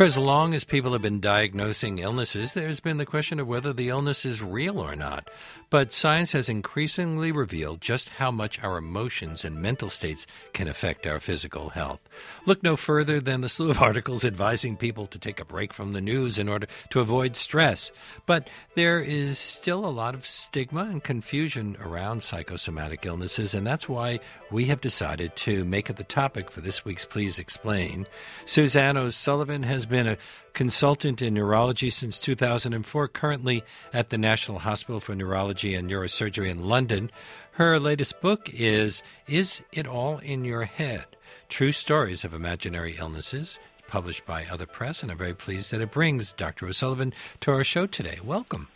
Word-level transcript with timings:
For 0.00 0.04
as 0.04 0.16
long 0.16 0.54
as 0.54 0.64
people 0.64 0.94
have 0.94 1.02
been 1.02 1.20
diagnosing 1.20 1.98
illnesses, 1.98 2.54
there's 2.54 2.80
been 2.80 2.96
the 2.96 3.04
question 3.04 3.38
of 3.38 3.46
whether 3.46 3.74
the 3.74 3.90
illness 3.90 4.24
is 4.24 4.42
real 4.42 4.78
or 4.78 4.96
not. 4.96 5.28
But 5.68 5.92
science 5.92 6.32
has 6.32 6.48
increasingly 6.48 7.30
revealed 7.32 7.82
just 7.82 8.08
how 8.08 8.30
much 8.30 8.58
our 8.62 8.78
emotions 8.78 9.44
and 9.44 9.60
mental 9.60 9.90
states 9.90 10.26
can 10.54 10.68
affect 10.68 11.06
our 11.06 11.20
physical 11.20 11.68
health. 11.68 12.00
Look 12.46 12.62
no 12.62 12.76
further 12.76 13.20
than 13.20 13.42
the 13.42 13.50
slew 13.50 13.70
of 13.70 13.82
articles 13.82 14.24
advising 14.24 14.78
people 14.78 15.06
to 15.06 15.18
take 15.18 15.38
a 15.38 15.44
break 15.44 15.74
from 15.74 15.92
the 15.92 16.00
news 16.00 16.38
in 16.38 16.48
order 16.48 16.66
to 16.88 17.00
avoid 17.00 17.36
stress. 17.36 17.92
But 18.24 18.48
there 18.74 19.00
is 19.00 19.38
still 19.38 19.84
a 19.84 19.92
lot 19.92 20.14
of 20.14 20.24
stigma 20.24 20.84
and 20.84 21.04
confusion 21.04 21.76
around 21.78 22.22
psychosomatic 22.22 23.04
illnesses, 23.04 23.52
and 23.52 23.66
that's 23.66 23.86
why 23.86 24.20
we 24.50 24.64
have 24.64 24.80
decided 24.80 25.36
to 25.36 25.62
make 25.66 25.90
it 25.90 25.96
the 25.96 26.04
topic 26.04 26.50
for 26.50 26.62
this 26.62 26.86
week's 26.86 27.04
Please 27.04 27.38
Explain. 27.38 28.06
Suzanne 28.46 28.96
O'Sullivan 28.96 29.62
has 29.62 29.89
been 29.90 30.06
a 30.06 30.16
consultant 30.54 31.20
in 31.20 31.34
neurology 31.34 31.90
since 31.90 32.20
2004, 32.20 33.08
currently 33.08 33.62
at 33.92 34.08
the 34.08 34.16
National 34.16 34.60
Hospital 34.60 35.00
for 35.00 35.14
Neurology 35.14 35.74
and 35.74 35.90
Neurosurgery 35.90 36.48
in 36.48 36.64
London. 36.64 37.10
Her 37.52 37.78
latest 37.78 38.20
book 38.20 38.48
is 38.54 39.02
Is 39.28 39.62
It 39.72 39.86
All 39.86 40.18
in 40.18 40.44
Your 40.44 40.64
Head? 40.64 41.04
True 41.48 41.72
Stories 41.72 42.24
of 42.24 42.32
Imaginary 42.32 42.96
Illnesses, 42.98 43.58
published 43.88 44.24
by 44.24 44.46
Other 44.46 44.66
Press, 44.66 45.02
and 45.02 45.10
I'm 45.10 45.18
very 45.18 45.34
pleased 45.34 45.72
that 45.72 45.80
it 45.80 45.90
brings 45.92 46.32
Dr. 46.32 46.66
O'Sullivan 46.66 47.12
to 47.40 47.50
our 47.50 47.64
show 47.64 47.86
today. 47.86 48.18
Welcome. 48.24 48.68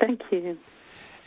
Thank 0.00 0.20
you. 0.32 0.58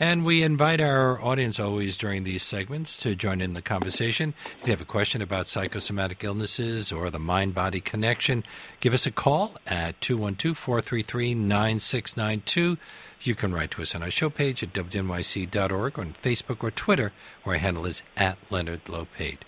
And 0.02 0.24
we 0.24 0.42
invite 0.42 0.80
our 0.80 1.22
audience 1.22 1.60
always 1.60 1.96
during 1.96 2.24
these 2.24 2.42
segments 2.42 2.96
to 3.02 3.14
join 3.14 3.40
in 3.40 3.54
the 3.54 3.62
conversation. 3.62 4.34
If 4.60 4.66
you 4.66 4.72
have 4.72 4.80
a 4.80 4.84
question 4.84 5.22
about 5.22 5.46
psychosomatic 5.46 6.24
illnesses 6.24 6.90
or 6.90 7.08
the 7.08 7.20
mind 7.20 7.54
body 7.54 7.80
connection, 7.80 8.42
give 8.80 8.94
us 8.94 9.06
a 9.06 9.12
call 9.12 9.58
at 9.64 10.00
212 10.00 10.58
433 10.58 11.36
9692. 11.36 12.78
You 13.20 13.34
can 13.36 13.54
write 13.54 13.70
to 13.70 13.82
us 13.82 13.94
on 13.94 14.02
our 14.02 14.10
show 14.10 14.28
page 14.28 14.64
at 14.64 14.72
wnyc.org, 14.72 15.98
on 16.00 16.16
Facebook 16.20 16.64
or 16.64 16.72
Twitter, 16.72 17.12
where 17.44 17.54
our 17.54 17.60
handle 17.60 17.86
is 17.86 18.02
at 18.16 18.38
Leonard 18.50 18.84
Lopate. 18.86 19.42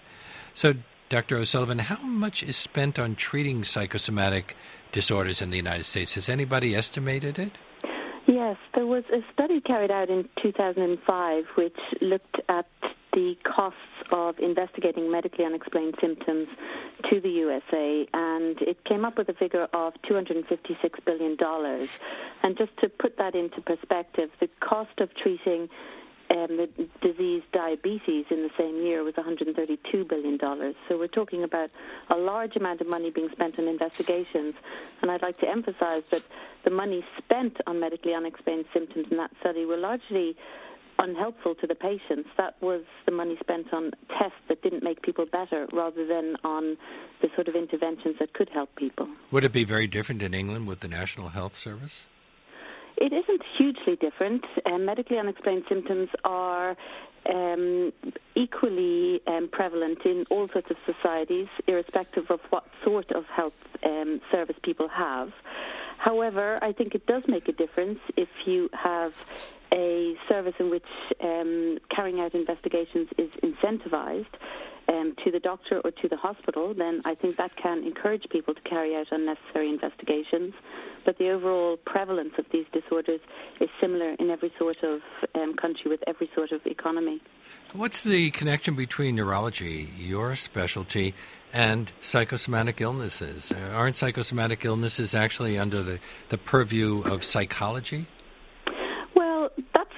So, 0.55 0.75
Dr. 1.09 1.36
O'Sullivan, 1.36 1.81
how 1.81 2.01
much 2.01 2.45
is 2.45 2.57
spent 2.57 3.01
on 3.01 3.17
treating 3.17 3.64
psychosomatic 3.64 4.57
disorders 4.92 5.42
in 5.42 5.51
the 5.51 5.57
United 5.57 5.83
States? 5.83 6.14
Has 6.14 6.29
anybody 6.29 6.77
estimated 6.77 7.41
it? 7.41 7.59
Yes, 8.27 8.56
there 8.75 8.86
was 8.86 9.05
a 9.12 9.20
study 9.33 9.61
carried 9.61 9.91
out 9.91 10.08
in 10.08 10.28
2005 10.42 11.44
which 11.56 11.77
looked 12.00 12.41
at 12.48 12.67
the 13.12 13.36
costs 13.44 13.78
of 14.11 14.39
investigating 14.39 15.11
medically 15.11 15.44
unexplained 15.44 15.94
symptoms 16.00 16.48
to 17.11 17.20
the 17.20 17.28
USA, 17.28 18.06
and 18.12 18.61
it 18.61 18.83
came 18.84 19.05
up 19.05 19.19
with 19.19 19.28
a 19.28 19.34
figure 19.34 19.69
of 19.72 19.95
$256 20.11 21.05
billion. 21.05 21.36
And 22.42 22.58
just 22.58 22.77
to 22.78 22.89
put 22.89 23.17
that 23.19 23.34
into 23.34 23.61
perspective, 23.61 24.30
the 24.41 24.48
cost 24.61 24.98
of 24.98 25.14
treating 25.14 25.69
um, 26.35 26.57
the 26.57 26.69
disease 27.01 27.43
diabetes 27.53 28.27
in 28.31 28.43
the 28.43 28.51
same 28.59 28.83
year 28.83 29.05
was 29.05 29.15
$132 29.15 30.09
billion. 30.09 30.39
So 30.89 30.99
we're 30.99 31.07
talking 31.07 31.45
about 31.45 31.71
a 32.11 32.17
large 32.17 32.57
amount 32.57 32.81
of 32.81 32.89
money 32.89 33.11
being 33.11 33.31
spent 33.31 33.59
on 33.59 33.69
investigations. 33.69 34.55
And 35.01 35.11
I'd 35.11 35.23
like 35.23 35.39
to 35.39 35.49
emphasize 35.49 36.03
that 36.11 36.23
the 36.65 36.71
money 36.71 37.05
spent 37.19 37.59
on 37.67 37.79
medically 37.79 38.15
unexplained 38.15 38.65
symptoms 38.73 39.07
in 39.11 39.17
that 39.19 39.31
study 39.41 39.65
were 39.65 39.77
largely 39.77 40.37
unhelpful 40.99 41.55
to 41.57 41.67
the 41.67 41.75
patients. 41.75 42.29
That 42.37 42.57
was 42.61 42.83
the 43.07 43.13
money 43.13 43.37
spent 43.41 43.73
on 43.73 43.93
tests 44.19 44.39
that 44.48 44.63
didn't 44.63 44.83
make 44.83 45.03
people 45.03 45.27
better 45.27 45.67
rather 45.73 46.07
than 46.07 46.37
on 46.45 46.77
the 47.23 47.29
sort 47.35 47.48
of 47.48 47.55
interventions 47.55 48.17
that 48.19 48.33
could 48.33 48.48
help 48.48 48.75
people. 48.77 49.09
Would 49.31 49.45
it 49.45 49.53
be 49.53 49.65
very 49.65 49.87
different 49.87 50.23
in 50.23 50.35
England 50.35 50.67
with 50.67 50.81
the 50.81 50.89
National 50.89 51.29
Health 51.29 51.57
Service? 51.57 52.07
It 52.97 53.12
isn't 53.12 53.42
hugely 53.56 53.97
different. 53.97 54.45
Um, 54.67 54.85
medically 54.85 55.19
unexplained 55.19 55.64
symptoms 55.69 56.08
are 56.24 56.77
um, 57.29 57.92
equally 58.35 59.20
um, 59.27 59.48
prevalent 59.51 60.05
in 60.05 60.27
all 60.30 60.48
sorts 60.48 60.70
of 60.70 60.77
societies, 60.86 61.48
irrespective 61.67 62.30
of 62.30 62.41
what 62.51 62.64
sort 62.85 63.11
of 63.13 63.24
health 63.27 63.55
um, 63.85 64.20
service 64.30 64.57
people 64.63 64.89
have. 64.89 65.33
However, 65.98 66.58
I 66.63 66.73
think 66.73 66.95
it 66.95 67.07
does 67.07 67.23
make 67.27 67.48
a 67.48 67.52
difference 67.52 67.98
if 68.17 68.29
you 68.45 68.69
have 68.73 69.14
a 69.73 70.14
service 70.29 70.55
in 70.58 70.70
which 70.70 70.85
um, 71.20 71.79
carrying 71.89 72.20
out 72.20 72.35
investigations 72.35 73.08
is 73.19 73.30
incentivized 73.42 74.27
um, 74.89 75.14
to 75.24 75.30
the 75.30 75.40
doctor 75.40 75.80
or 75.84 75.90
to 75.90 76.08
the 76.08 76.17
hospital, 76.17 76.74
then 76.74 77.00
I 77.05 77.14
think 77.14 77.36
that 77.36 77.56
can 77.56 77.84
encourage 77.84 78.24
people 78.30 78.55
to 78.55 78.61
carry 78.62 78.95
out 78.96 79.06
unnecessary 79.11 79.68
investigations. 79.68 80.55
But 81.05 81.18
the 81.18 81.30
overall 81.30 81.77
prevalence 81.77 82.34
of 82.39 82.46
these 82.50 82.67
disorders 82.72 83.20
is 83.61 83.68
similar 83.80 84.11
in 84.18 84.30
every 84.30 84.52
sort 84.58 84.83
of 84.83 85.00
um, 85.34 85.55
country 85.55 85.90
with 85.90 86.02
every 86.06 86.30
sort 86.34 86.52
of 86.52 86.64
economy. 86.67 87.20
What's 87.72 88.02
the 88.02 88.30
connection 88.30 88.74
between 88.74 89.17
neurology, 89.17 89.90
your 89.98 90.34
specialty, 90.36 91.14
and 91.52 91.92
psychosomatic 92.01 92.80
illnesses? 92.80 93.52
Uh, 93.52 93.72
aren't 93.72 93.96
psychosomatic 93.96 94.64
illnesses 94.64 95.14
actually 95.14 95.58
under 95.58 95.83
the, 95.83 95.98
the 96.30 96.39
purview 96.39 97.02
of 97.02 97.24
psychology? 97.24 98.06
Well, 99.14 99.51
that's 99.74 99.90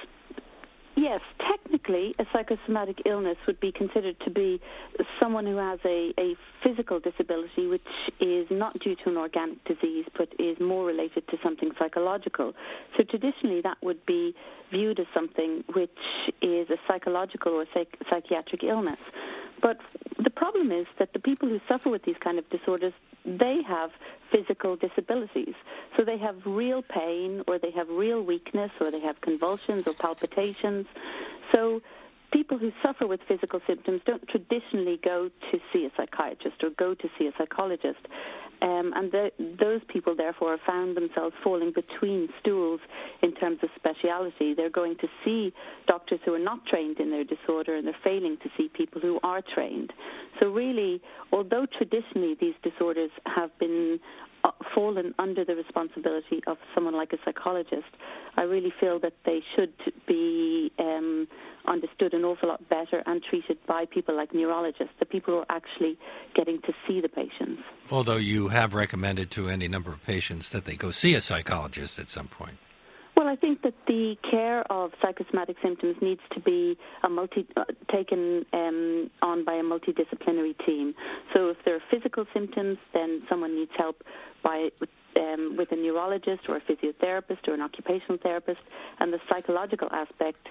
yes, 0.95 1.21
technically, 1.39 1.57
a 1.89 2.25
psychosomatic 2.33 3.01
illness 3.05 3.37
would 3.47 3.59
be 3.59 3.71
considered 3.71 4.15
to 4.25 4.29
be 4.29 4.61
someone 5.19 5.45
who 5.45 5.57
has 5.57 5.79
a, 5.85 6.13
a 6.19 6.35
physical 6.63 6.99
disability 6.99 7.67
which 7.67 7.81
is 8.19 8.47
not 8.51 8.77
due 8.79 8.95
to 8.95 9.09
an 9.09 9.17
organic 9.17 9.63
disease 9.65 10.05
but 10.17 10.27
is 10.39 10.59
more 10.59 10.85
related 10.85 11.27
to 11.29 11.37
something 11.43 11.71
psychological. 11.79 12.53
So 12.97 13.03
traditionally, 13.03 13.61
that 13.61 13.77
would 13.81 14.05
be 14.05 14.35
viewed 14.71 14.99
as 14.99 15.05
something 15.13 15.63
which 15.73 15.89
is 16.41 16.69
a 16.69 16.77
psychological 16.87 17.53
or 17.53 17.65
psych- 17.73 17.97
psychiatric 18.09 18.63
illness. 18.63 18.99
But 19.61 19.77
the 20.23 20.29
problem 20.29 20.71
is 20.71 20.85
that 20.99 21.13
the 21.13 21.19
people 21.19 21.49
who 21.49 21.59
suffer 21.67 21.89
with 21.89 22.03
these 22.03 22.17
kind 22.23 22.37
of 22.37 22.49
disorders, 22.49 22.93
they 23.25 23.61
have 23.67 23.91
physical 24.31 24.75
disabilities. 24.75 25.55
So 25.95 26.03
they 26.03 26.17
have 26.17 26.35
real 26.45 26.81
pain, 26.81 27.43
or 27.47 27.57
they 27.59 27.71
have 27.71 27.87
real 27.89 28.21
weakness, 28.21 28.71
or 28.79 28.91
they 28.91 28.99
have 29.01 29.19
convulsions 29.21 29.85
or 29.87 29.93
palpitations. 29.93 30.85
So 31.51 31.81
people 32.31 32.57
who 32.57 32.71
suffer 32.83 33.07
with 33.07 33.19
physical 33.27 33.59
symptoms 33.67 34.01
don't 34.05 34.27
traditionally 34.27 34.99
go 35.03 35.29
to 35.51 35.59
see 35.71 35.85
a 35.85 35.91
psychiatrist 35.95 36.63
or 36.63 36.69
go 36.77 36.93
to 36.93 37.07
see 37.17 37.27
a 37.27 37.31
psychologist. 37.37 38.05
Um, 38.59 38.91
and 38.95 39.11
the, 39.11 39.29
those 39.59 39.81
people, 39.87 40.15
therefore, 40.15 40.57
found 40.65 40.97
themselves 40.97 41.35
falling 41.43 41.71
between 41.73 42.27
stools 42.39 42.79
in 43.21 43.35
terms 43.35 43.59
of 43.61 43.69
speciality. 43.75 44.55
They're 44.55 44.71
going 44.71 44.95
to 44.97 45.07
see 45.23 45.53
doctors 45.87 46.19
who 46.25 46.33
are 46.33 46.39
not 46.39 46.65
trained 46.65 46.99
in 46.99 47.11
their 47.11 47.23
disorder, 47.23 47.75
and 47.75 47.85
they're 47.85 47.95
failing 48.03 48.37
to 48.41 48.49
see 48.57 48.67
people 48.73 48.99
who 48.99 49.19
are 49.21 49.43
trained. 49.53 49.93
So, 50.39 50.47
really, 50.47 51.01
although 51.31 51.67
traditionally 51.77 52.35
these 52.41 52.55
disorders 52.63 53.11
have 53.25 53.51
been 53.59 53.99
fallen 54.73 55.13
under 55.19 55.43
the 55.45 55.55
responsibility 55.55 56.41
of 56.47 56.57
someone 56.73 56.95
like 56.95 57.13
a 57.13 57.17
psychologist, 57.25 57.87
I 58.35 58.43
really 58.43 58.73
feel 58.79 58.99
that 58.99 59.13
they 59.25 59.41
should 59.55 59.73
be 60.07 60.71
um, 60.79 61.27
understood 61.67 62.13
an 62.13 62.23
awful 62.23 62.49
lot 62.49 62.67
better 62.69 63.03
and 63.05 63.21
treated 63.23 63.57
by 63.65 63.85
people 63.85 64.15
like 64.15 64.33
neurologists, 64.33 64.93
the 64.99 65.05
people 65.05 65.33
who 65.33 65.39
are 65.41 65.45
actually 65.49 65.97
getting 66.35 66.61
to 66.61 66.73
see 66.87 67.01
the 67.01 67.09
patients. 67.09 67.61
Although 67.91 68.17
you 68.17 68.49
have 68.49 68.73
recommended 68.73 69.31
to 69.31 69.49
any 69.49 69.67
number 69.67 69.91
of 69.91 70.03
patients 70.05 70.51
that 70.51 70.65
they 70.65 70.75
go 70.75 70.91
see 70.91 71.13
a 71.13 71.21
psychologist 71.21 71.99
at 71.99 72.09
some 72.09 72.27
point. 72.27 72.57
Well, 73.17 73.27
I 73.27 73.35
think 73.35 73.63
that 73.63 73.73
the 73.87 74.15
care 74.29 74.61
of 74.71 74.91
psychosomatic 75.01 75.55
symptoms 75.63 75.95
needs 76.03 76.21
to 76.35 76.39
be 76.39 76.77
multi, 77.09 77.47
uh, 77.57 77.63
taken 77.91 78.45
um, 78.53 79.09
on 79.23 79.43
by 79.43 79.55
a 79.55 79.63
multidisciplinary 79.63 80.53
team. 80.67 80.93
So, 81.33 81.49
if 81.49 81.57
there 81.65 81.75
are 81.75 81.81
physical 81.89 82.25
symptoms, 82.31 82.77
then 82.93 83.23
someone 83.27 83.55
needs 83.55 83.71
help 83.75 84.03
by 84.43 84.69
um, 85.15 85.55
with 85.57 85.71
a 85.71 85.75
neurologist 85.75 86.49
or 86.49 86.57
a 86.57 86.61
physiotherapist 86.61 87.47
or 87.47 87.53
an 87.53 87.61
occupational 87.61 88.17
therapist, 88.17 88.61
and 88.99 89.13
the 89.13 89.19
psychological 89.29 89.87
aspect 89.91 90.47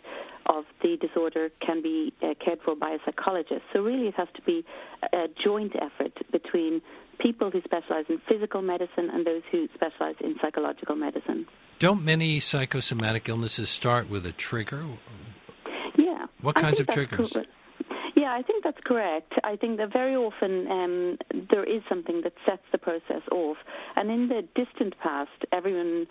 of 0.46 0.64
the 0.82 0.96
disorder 0.96 1.50
can 1.60 1.82
be 1.82 2.12
uh, 2.22 2.34
cared 2.44 2.60
for 2.64 2.76
by 2.76 2.90
a 2.90 2.98
psychologist. 3.04 3.62
So, 3.72 3.82
really, 3.82 4.08
it 4.08 4.14
has 4.14 4.28
to 4.34 4.42
be 4.42 4.64
a 5.12 5.26
joint 5.42 5.74
effort 5.76 6.12
between 6.30 6.82
people 7.18 7.50
who 7.50 7.60
specialize 7.62 8.04
in 8.08 8.20
physical 8.28 8.62
medicine 8.62 9.10
and 9.12 9.26
those 9.26 9.42
who 9.50 9.68
specialize 9.74 10.16
in 10.20 10.36
psychological 10.40 10.96
medicine. 10.96 11.46
Don't 11.78 12.04
many 12.04 12.40
psychosomatic 12.40 13.28
illnesses 13.28 13.68
start 13.68 14.08
with 14.08 14.24
a 14.26 14.32
trigger? 14.32 14.84
Yeah. 15.96 16.26
What 16.40 16.56
kinds 16.56 16.80
of 16.80 16.86
triggers? 16.86 17.32
Cool. 17.32 17.44
Yeah, 18.26 18.32
I 18.32 18.43
think 18.43 18.64
that's 18.64 18.81
correct. 18.84 19.34
I 19.44 19.55
think 19.55 19.78
that 19.78 19.93
very 19.93 20.17
often 20.17 20.67
um, 20.69 21.19
there 21.49 21.62
is 21.62 21.81
something 21.88 22.23
that 22.25 22.32
sets 22.44 22.64
the 22.73 22.78
process 22.78 23.23
off. 23.31 23.56
And 23.94 24.11
in 24.11 24.26
the 24.26 24.43
distant 24.56 24.99
past, 25.00 25.31
everyone 25.52 26.08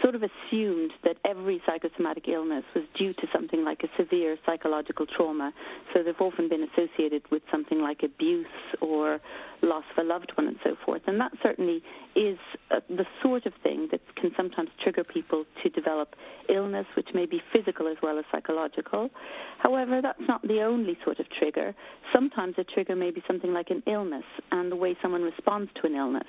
sort 0.00 0.14
of 0.14 0.22
assumed 0.22 0.92
that 1.04 1.16
every 1.24 1.60
psychosomatic 1.66 2.28
illness 2.28 2.64
was 2.74 2.84
due 2.96 3.12
to 3.12 3.26
something 3.32 3.64
like 3.64 3.82
a 3.82 3.88
severe 3.96 4.36
psychological 4.46 5.06
trauma. 5.06 5.52
So 5.92 6.02
they've 6.02 6.20
often 6.20 6.48
been 6.48 6.62
associated 6.62 7.22
with 7.30 7.42
something 7.50 7.80
like 7.80 8.02
abuse 8.02 8.46
or 8.80 9.20
loss 9.62 9.84
of 9.96 10.04
a 10.04 10.08
loved 10.08 10.32
one 10.34 10.48
and 10.48 10.56
so 10.64 10.76
forth. 10.84 11.02
And 11.06 11.20
that 11.20 11.32
certainly 11.42 11.82
is 12.14 12.38
uh, 12.70 12.80
the 12.88 13.06
sort 13.22 13.46
of 13.46 13.52
thing 13.62 13.88
that 13.90 14.00
can 14.16 14.32
sometimes 14.36 14.70
trigger 14.82 15.04
people 15.04 15.44
to 15.62 15.68
develop 15.70 16.14
illness, 16.48 16.86
which 16.96 17.08
may 17.14 17.26
be 17.26 17.40
physical 17.52 17.86
as 17.88 17.96
well 18.02 18.18
as 18.18 18.24
psychological. 18.32 19.10
However, 19.58 20.00
that's 20.02 20.20
not 20.28 20.42
the 20.42 20.60
only 20.62 20.98
sort 21.04 21.20
of 21.20 21.26
trigger. 21.30 21.74
Sometimes 22.12 22.54
a 22.58 22.64
trigger 22.64 22.96
may 22.96 23.10
be 23.10 23.22
something 23.26 23.52
like 23.52 23.70
an 23.70 23.82
illness 23.86 24.24
and 24.50 24.70
the 24.70 24.76
way 24.76 24.96
someone 25.00 25.22
responds 25.22 25.70
to 25.80 25.86
an 25.86 25.94
illness. 25.94 26.28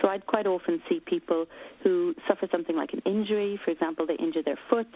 So 0.00 0.08
I'd 0.08 0.26
quite 0.26 0.46
often 0.46 0.82
see 0.88 1.00
people 1.00 1.46
who 1.82 2.14
suffer 2.28 2.48
something 2.50 2.76
like 2.76 2.92
an 2.92 3.01
injury, 3.04 3.60
for 3.64 3.70
example, 3.70 4.06
they 4.06 4.16
injure 4.16 4.42
their 4.42 4.58
foot 4.68 4.88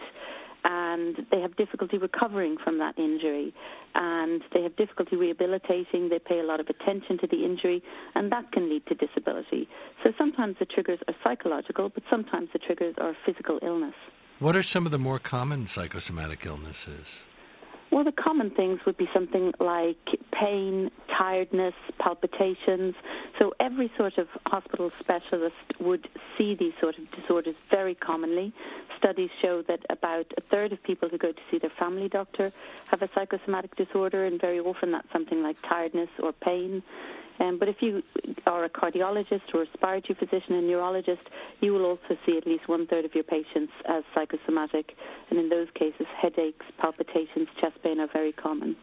and 0.63 1.25
they 1.31 1.39
have 1.39 1.55
difficulty 1.55 1.97
recovering 1.97 2.57
from 2.61 2.77
that 2.79 2.97
injury 2.97 3.53
and 3.95 4.41
they 4.53 4.61
have 4.63 4.75
difficulty 4.75 5.15
rehabilitating, 5.15 6.09
they 6.09 6.19
pay 6.19 6.39
a 6.39 6.43
lot 6.43 6.59
of 6.59 6.67
attention 6.67 7.17
to 7.19 7.27
the 7.27 7.45
injury, 7.45 7.81
and 8.15 8.31
that 8.31 8.51
can 8.51 8.69
lead 8.69 8.85
to 8.87 8.95
disability. 8.95 9.67
So 10.03 10.11
sometimes 10.17 10.57
the 10.59 10.65
triggers 10.65 10.99
are 11.07 11.15
psychological, 11.23 11.89
but 11.89 12.03
sometimes 12.09 12.49
the 12.53 12.59
triggers 12.59 12.95
are 12.99 13.15
physical 13.25 13.59
illness. 13.61 13.95
What 14.39 14.55
are 14.55 14.63
some 14.63 14.85
of 14.85 14.91
the 14.91 14.99
more 14.99 15.19
common 15.19 15.67
psychosomatic 15.67 16.45
illnesses? 16.45 17.25
Well, 17.91 18.03
the 18.03 18.11
common 18.11 18.51
things 18.51 18.79
would 18.85 18.97
be 18.97 19.07
something 19.13 19.53
like 19.59 19.97
pain, 20.33 20.91
tiredness, 21.17 21.73
palpitations. 21.99 22.93
So 23.37 23.53
every 23.59 23.91
sort 23.95 24.17
of 24.17 24.27
hospital 24.47 24.91
specialist 24.99 25.55
would 25.79 26.07
see 26.37 26.55
these 26.55 26.73
sort 26.81 26.97
of 26.97 27.09
disorders 27.11 27.55
very 27.69 27.93
commonly. 27.93 28.51
Studies 28.97 29.29
show 29.41 29.61
that 29.63 29.85
about 29.89 30.25
a 30.37 30.41
third 30.41 30.73
of 30.73 30.81
people 30.81 31.07
who 31.07 31.19
go 31.19 31.31
to 31.31 31.41
see 31.51 31.59
their 31.59 31.69
family 31.69 32.09
doctor 32.09 32.51
have 32.87 33.03
a 33.03 33.09
psychosomatic 33.13 33.75
disorder, 33.75 34.25
and 34.25 34.41
very 34.41 34.59
often 34.59 34.91
that's 34.91 35.11
something 35.11 35.43
like 35.43 35.57
tiredness 35.61 36.09
or 36.19 36.31
pain. 36.33 36.81
Um, 37.39 37.59
but 37.59 37.69
if 37.69 37.83
you 37.83 38.01
are 38.47 38.63
a 38.63 38.69
cardiologist 38.69 39.53
or 39.53 39.57
a 39.57 39.65
respiratory 39.65 40.15
physician 40.15 40.55
and 40.55 40.67
neurologist, 40.67 41.21
you 41.61 41.73
will 41.73 41.85
also 41.85 42.17
see 42.25 42.37
at 42.37 42.47
least 42.47 42.67
one 42.67 42.87
third 42.87 43.05
of 43.05 43.13
your 43.13 43.23
patients 43.23 43.71
as 43.85 44.03
psychosomatic. 44.15 44.95
And 45.29 45.37
in 45.37 45.49
those 45.49 45.67
cases, 45.75 46.07
headaches, 46.19 46.65
palpitations, 46.79 47.47
chest 47.61 47.75
pain 47.83 47.99
are 47.99 48.07
very 48.07 48.31
common. 48.31 48.75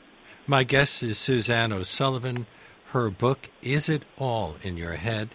My 0.46 0.62
guest 0.62 1.02
is 1.02 1.18
Suzanne 1.18 1.72
O'Sullivan. 1.72 2.46
Her 2.94 3.10
book, 3.10 3.48
Is 3.60 3.88
It 3.88 4.04
All 4.18 4.54
in 4.62 4.76
Your 4.76 4.92
Head? 4.92 5.30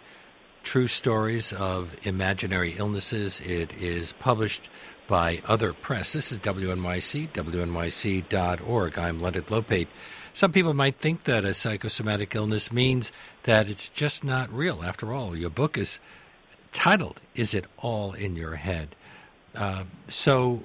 True 0.63 0.87
Stories 0.87 1.51
of 1.51 1.93
Imaginary 2.03 2.77
Illnesses. 2.77 3.41
It 3.41 3.73
is 3.73 4.13
published 4.13 4.69
by 5.07 5.41
Other 5.45 5.73
Press. 5.73 6.13
This 6.13 6.31
is 6.31 6.39
WNYC, 6.39 7.33
WNYC.org. 7.33 8.97
I'm 8.97 9.19
Leonard 9.19 9.47
Lopate. 9.47 9.89
Some 10.33 10.53
people 10.53 10.73
might 10.73 10.99
think 10.99 11.25
that 11.25 11.43
a 11.43 11.53
psychosomatic 11.53 12.33
illness 12.33 12.71
means 12.71 13.11
that 13.43 13.67
it's 13.67 13.89
just 13.89 14.23
not 14.23 14.49
real. 14.53 14.81
After 14.81 15.11
all, 15.11 15.35
your 15.35 15.49
book 15.49 15.77
is 15.77 15.99
titled, 16.71 17.19
Is 17.35 17.53
It 17.53 17.65
All 17.79 18.13
in 18.13 18.37
Your 18.37 18.55
Head? 18.55 18.95
Uh, 19.53 19.83
so, 20.07 20.63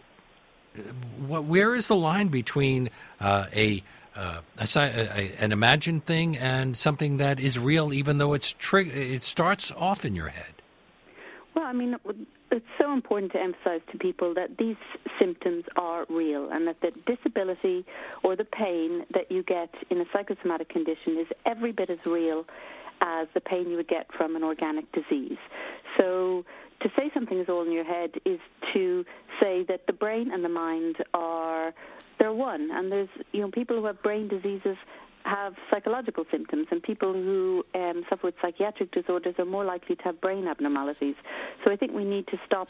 what, 1.26 1.42
where 1.42 1.74
is 1.74 1.88
the 1.88 1.96
line 1.96 2.28
between 2.28 2.88
uh, 3.18 3.46
a, 3.52 3.82
uh, 4.16 4.40
a, 4.58 4.66
a, 4.76 5.32
an 5.38 5.52
imagined 5.52 6.04
thing 6.04 6.36
and 6.36 6.76
something 6.76 7.16
that 7.18 7.40
is 7.40 7.58
real, 7.58 7.92
even 7.92 8.18
though 8.18 8.32
it's 8.32 8.54
tri- 8.58 8.82
it 8.82 9.22
starts 9.22 9.72
off 9.72 10.04
in 10.04 10.14
your 10.14 10.28
head? 10.28 10.54
Well, 11.54 11.64
I 11.66 11.72
mean, 11.72 11.96
it's 12.50 12.66
so 12.78 12.92
important 12.92 13.32
to 13.32 13.40
emphasize 13.40 13.80
to 13.92 13.98
people 13.98 14.34
that 14.34 14.58
these 14.58 14.76
symptoms 15.18 15.64
are 15.76 16.06
real 16.08 16.48
and 16.50 16.66
that 16.66 16.80
the 16.80 16.92
disability 17.06 17.84
or 18.22 18.36
the 18.36 18.44
pain 18.44 19.04
that 19.12 19.30
you 19.30 19.42
get 19.42 19.74
in 19.90 20.00
a 20.00 20.04
psychosomatic 20.12 20.68
condition 20.68 21.18
is 21.18 21.26
every 21.46 21.72
bit 21.72 21.90
as 21.90 21.98
real 22.06 22.46
as 23.00 23.28
the 23.34 23.40
pain 23.40 23.68
you 23.68 23.76
would 23.76 23.88
get 23.88 24.12
from 24.12 24.36
an 24.36 24.44
organic 24.44 24.90
disease. 24.92 25.38
So 25.96 26.44
to 26.80 26.90
say 26.96 27.10
something 27.12 27.38
is 27.38 27.48
all 27.48 27.62
in 27.62 27.72
your 27.72 27.84
head 27.84 28.12
is 28.24 28.40
to 28.72 29.04
say 29.40 29.64
that 29.64 29.86
the 29.86 29.92
brain 29.92 30.30
and 30.32 30.44
the 30.44 30.48
mind 30.48 30.96
are 31.12 31.74
they're 32.24 32.32
one 32.32 32.70
and 32.72 32.90
there's 32.90 33.08
you 33.32 33.40
know 33.42 33.50
people 33.50 33.76
who 33.76 33.84
have 33.84 34.02
brain 34.02 34.28
diseases 34.28 34.78
have 35.24 35.54
psychological 35.70 36.24
symptoms, 36.30 36.66
and 36.70 36.82
people 36.82 37.12
who 37.12 37.64
um, 37.74 38.04
suffer 38.10 38.26
with 38.26 38.34
psychiatric 38.42 38.90
disorders 38.92 39.34
are 39.38 39.46
more 39.46 39.64
likely 39.64 39.96
to 39.96 40.02
have 40.02 40.20
brain 40.20 40.46
abnormalities. 40.46 41.14
So 41.64 41.72
I 41.72 41.76
think 41.76 41.92
we 41.92 42.04
need 42.04 42.26
to 42.28 42.38
stop 42.44 42.68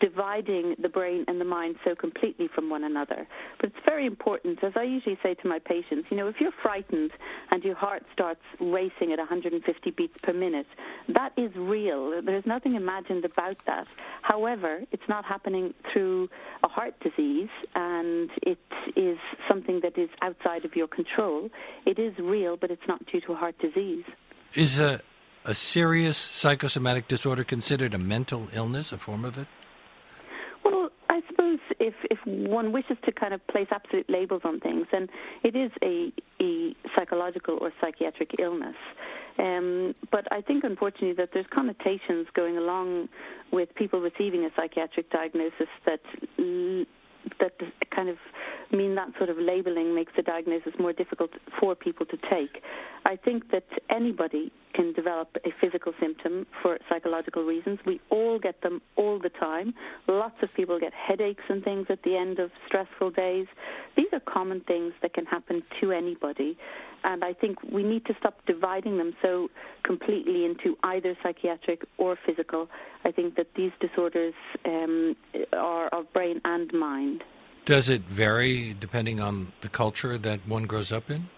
dividing 0.00 0.76
the 0.80 0.88
brain 0.88 1.24
and 1.28 1.40
the 1.40 1.44
mind 1.44 1.76
so 1.84 1.94
completely 1.94 2.48
from 2.48 2.70
one 2.70 2.84
another. 2.84 3.26
But 3.60 3.70
it's 3.70 3.84
very 3.84 4.06
important, 4.06 4.62
as 4.62 4.72
I 4.76 4.82
usually 4.82 5.18
say 5.22 5.34
to 5.34 5.48
my 5.48 5.58
patients, 5.58 6.10
you 6.10 6.16
know, 6.16 6.28
if 6.28 6.40
you're 6.40 6.52
frightened 6.62 7.12
and 7.50 7.62
your 7.62 7.74
heart 7.74 8.04
starts 8.12 8.40
racing 8.60 9.12
at 9.12 9.18
150 9.18 9.90
beats 9.90 10.16
per 10.22 10.32
minute, 10.32 10.66
that 11.08 11.32
is 11.36 11.54
real. 11.54 12.22
There's 12.22 12.46
nothing 12.46 12.74
imagined 12.74 13.24
about 13.24 13.56
that. 13.66 13.86
However, 14.22 14.82
it's 14.92 15.08
not 15.08 15.24
happening 15.24 15.74
through 15.92 16.30
a 16.62 16.68
heart 16.68 16.94
disease 17.00 17.50
and 17.74 18.30
it 18.42 18.58
is 18.96 19.18
something 19.48 19.80
that 19.80 19.98
is 19.98 20.08
outside 20.22 20.64
of 20.64 20.76
your 20.76 20.88
control. 20.88 21.50
It 21.86 21.98
is 21.98 22.16
real, 22.18 22.56
but 22.56 22.70
it's 22.70 22.86
not 22.88 23.04
due 23.06 23.20
to 23.22 23.32
a 23.32 23.36
heart 23.36 23.58
disease. 23.58 24.04
Is 24.54 24.78
a 24.78 25.00
a 25.44 25.54
serious 25.54 26.16
psychosomatic 26.16 27.06
disorder 27.06 27.44
considered 27.44 27.92
a 27.92 27.98
mental 27.98 28.48
illness, 28.54 28.92
a 28.92 28.98
form 28.98 29.24
of 29.24 29.36
it? 29.36 29.46
If 31.80 31.94
if 32.10 32.18
one 32.26 32.72
wishes 32.72 32.96
to 33.04 33.12
kind 33.12 33.34
of 33.34 33.46
place 33.48 33.66
absolute 33.70 34.08
labels 34.08 34.42
on 34.44 34.60
things, 34.60 34.86
then 34.92 35.08
it 35.42 35.54
is 35.56 35.70
a, 35.82 36.12
a 36.40 36.74
psychological 36.96 37.58
or 37.60 37.72
psychiatric 37.80 38.32
illness. 38.38 38.76
Um, 39.38 39.94
but 40.12 40.30
I 40.32 40.40
think, 40.40 40.64
unfortunately, 40.64 41.14
that 41.14 41.30
there's 41.34 41.46
connotations 41.52 42.26
going 42.34 42.56
along 42.56 43.08
with 43.52 43.74
people 43.74 44.00
receiving 44.00 44.44
a 44.44 44.50
psychiatric 44.56 45.10
diagnosis 45.10 45.68
that 45.86 46.00
that 47.40 47.52
kind 47.94 48.08
of 48.08 48.16
mean 48.72 48.94
that 48.94 49.08
sort 49.18 49.30
of 49.30 49.38
labeling 49.38 49.94
makes 49.94 50.12
the 50.16 50.22
diagnosis 50.22 50.72
more 50.78 50.92
difficult 50.92 51.30
for 51.60 51.74
people 51.74 52.06
to 52.06 52.16
take. 52.28 52.62
I 53.04 53.16
think 53.16 53.50
that 53.50 53.64
anybody 53.90 54.52
can 54.74 54.92
develop 54.92 55.36
a 55.44 55.50
physical 55.60 55.92
symptom 56.00 56.46
for 56.60 56.78
psychological 56.88 57.44
reasons. 57.44 57.78
We 57.86 58.00
all 58.10 58.38
get 58.38 58.60
them 58.62 58.82
all 58.96 59.18
the 59.18 59.28
time. 59.28 59.72
Lots 60.08 60.42
of 60.42 60.52
people 60.52 60.78
get 60.80 60.92
headaches 60.92 61.44
and 61.48 61.62
things 61.62 61.86
at 61.90 62.02
the 62.02 62.16
end 62.16 62.38
of 62.38 62.50
stressful 62.66 63.10
days. 63.10 63.46
These 63.96 64.08
are 64.12 64.20
common 64.20 64.60
things 64.60 64.92
that 65.02 65.14
can 65.14 65.26
happen 65.26 65.62
to 65.80 65.92
anybody. 65.92 66.58
And 67.04 67.22
I 67.22 67.34
think 67.34 67.62
we 67.62 67.82
need 67.82 68.04
to 68.06 68.14
stop 68.18 68.40
dividing 68.46 68.96
them 68.98 69.14
so 69.22 69.48
completely 69.84 70.44
into 70.44 70.76
either 70.82 71.16
psychiatric 71.22 71.82
or 71.98 72.18
physical. 72.26 72.68
I 73.04 73.12
think 73.12 73.36
that 73.36 73.48
these 73.54 73.72
disorders 73.80 74.34
um, 74.64 75.14
are 75.52 75.88
of 75.88 76.12
brain 76.12 76.40
and 76.44 76.72
mind. 76.72 77.22
Does 77.64 77.88
it 77.88 78.02
vary 78.02 78.74
depending 78.78 79.20
on 79.20 79.52
the 79.62 79.68
culture 79.68 80.18
that 80.18 80.46
one 80.46 80.64
grows 80.64 80.92
up 80.92 81.10
in? 81.10 81.28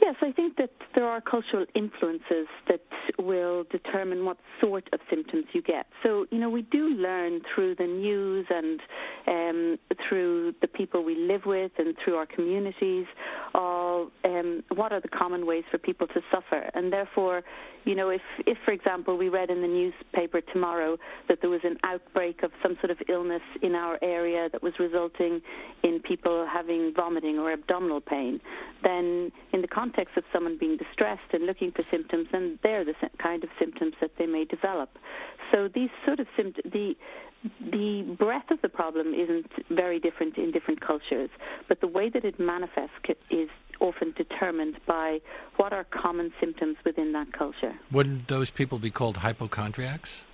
Yes, 0.00 0.14
I 0.22 0.32
think 0.32 0.56
that 0.56 0.70
there 0.94 1.06
are 1.06 1.20
cultural 1.20 1.66
influences 1.74 2.46
that 2.68 2.80
will 3.18 3.64
determine 3.70 4.24
what 4.24 4.38
sort 4.60 4.88
of 4.92 5.00
symptoms 5.10 5.46
you 5.52 5.62
get. 5.62 5.86
So, 6.02 6.26
you 6.30 6.38
know, 6.38 6.48
we 6.48 6.62
do 6.62 6.88
learn 6.88 7.42
through 7.54 7.74
the 7.76 7.86
news 7.86 8.46
and 8.50 8.80
um, 9.26 9.78
through 10.08 10.54
the 10.60 10.68
people 10.68 11.04
we 11.04 11.16
live 11.16 11.46
with 11.46 11.72
and 11.78 11.96
through 12.02 12.14
our 12.14 12.26
communities 12.26 13.06
of 13.54 13.89
um, 14.24 14.62
what 14.74 14.92
are 14.92 15.00
the 15.00 15.08
common 15.08 15.46
ways 15.46 15.64
for 15.70 15.78
people 15.78 16.06
to 16.08 16.20
suffer. 16.30 16.70
And 16.74 16.92
therefore, 16.92 17.42
you 17.84 17.94
know, 17.94 18.10
if, 18.10 18.20
if, 18.46 18.58
for 18.64 18.72
example, 18.72 19.16
we 19.16 19.28
read 19.28 19.50
in 19.50 19.62
the 19.62 19.68
newspaper 19.68 20.40
tomorrow 20.52 20.98
that 21.28 21.40
there 21.40 21.50
was 21.50 21.60
an 21.64 21.78
outbreak 21.84 22.42
of 22.42 22.50
some 22.62 22.76
sort 22.80 22.90
of 22.90 22.98
illness 23.08 23.42
in 23.62 23.74
our 23.74 23.98
area 24.02 24.48
that 24.52 24.62
was 24.62 24.74
resulting 24.78 25.40
in 25.82 26.00
people 26.00 26.46
having 26.50 26.92
vomiting 26.94 27.38
or 27.38 27.52
abdominal 27.52 28.00
pain, 28.00 28.40
then 28.82 29.32
in 29.52 29.62
the 29.62 29.68
context 29.68 30.16
of 30.16 30.24
someone 30.32 30.58
being 30.58 30.76
distressed 30.76 31.32
and 31.32 31.46
looking 31.46 31.72
for 31.72 31.82
symptoms, 31.90 32.26
then 32.32 32.58
they're 32.62 32.84
the 32.84 32.94
kind 33.18 33.42
of 33.44 33.50
symptoms 33.58 33.94
that 34.00 34.10
they 34.18 34.26
may 34.26 34.44
develop. 34.44 34.90
So 35.50 35.68
these 35.74 35.90
sort 36.04 36.20
of 36.20 36.26
symptoms, 36.36 36.72
the 36.72 36.94
the 37.72 38.02
breadth 38.18 38.50
of 38.50 38.60
the 38.60 38.68
problem 38.68 39.14
isn't 39.14 39.50
very 39.70 39.98
different 39.98 40.36
in 40.36 40.50
different 40.50 40.80
cultures, 40.80 41.30
but 41.68 41.80
the 41.80 41.86
way 41.86 42.10
that 42.10 42.24
it 42.24 42.38
manifests 42.38 42.92
is 43.30 43.48
often 43.80 44.12
determined 44.16 44.76
by 44.86 45.20
what 45.56 45.72
are 45.72 45.84
common 45.84 46.32
symptoms 46.38 46.76
within 46.84 47.12
that 47.12 47.32
culture. 47.32 47.74
Wouldn't 47.90 48.28
those 48.28 48.50
people 48.50 48.78
be 48.78 48.90
called 48.90 49.18
hypochondriacs? 49.18 50.24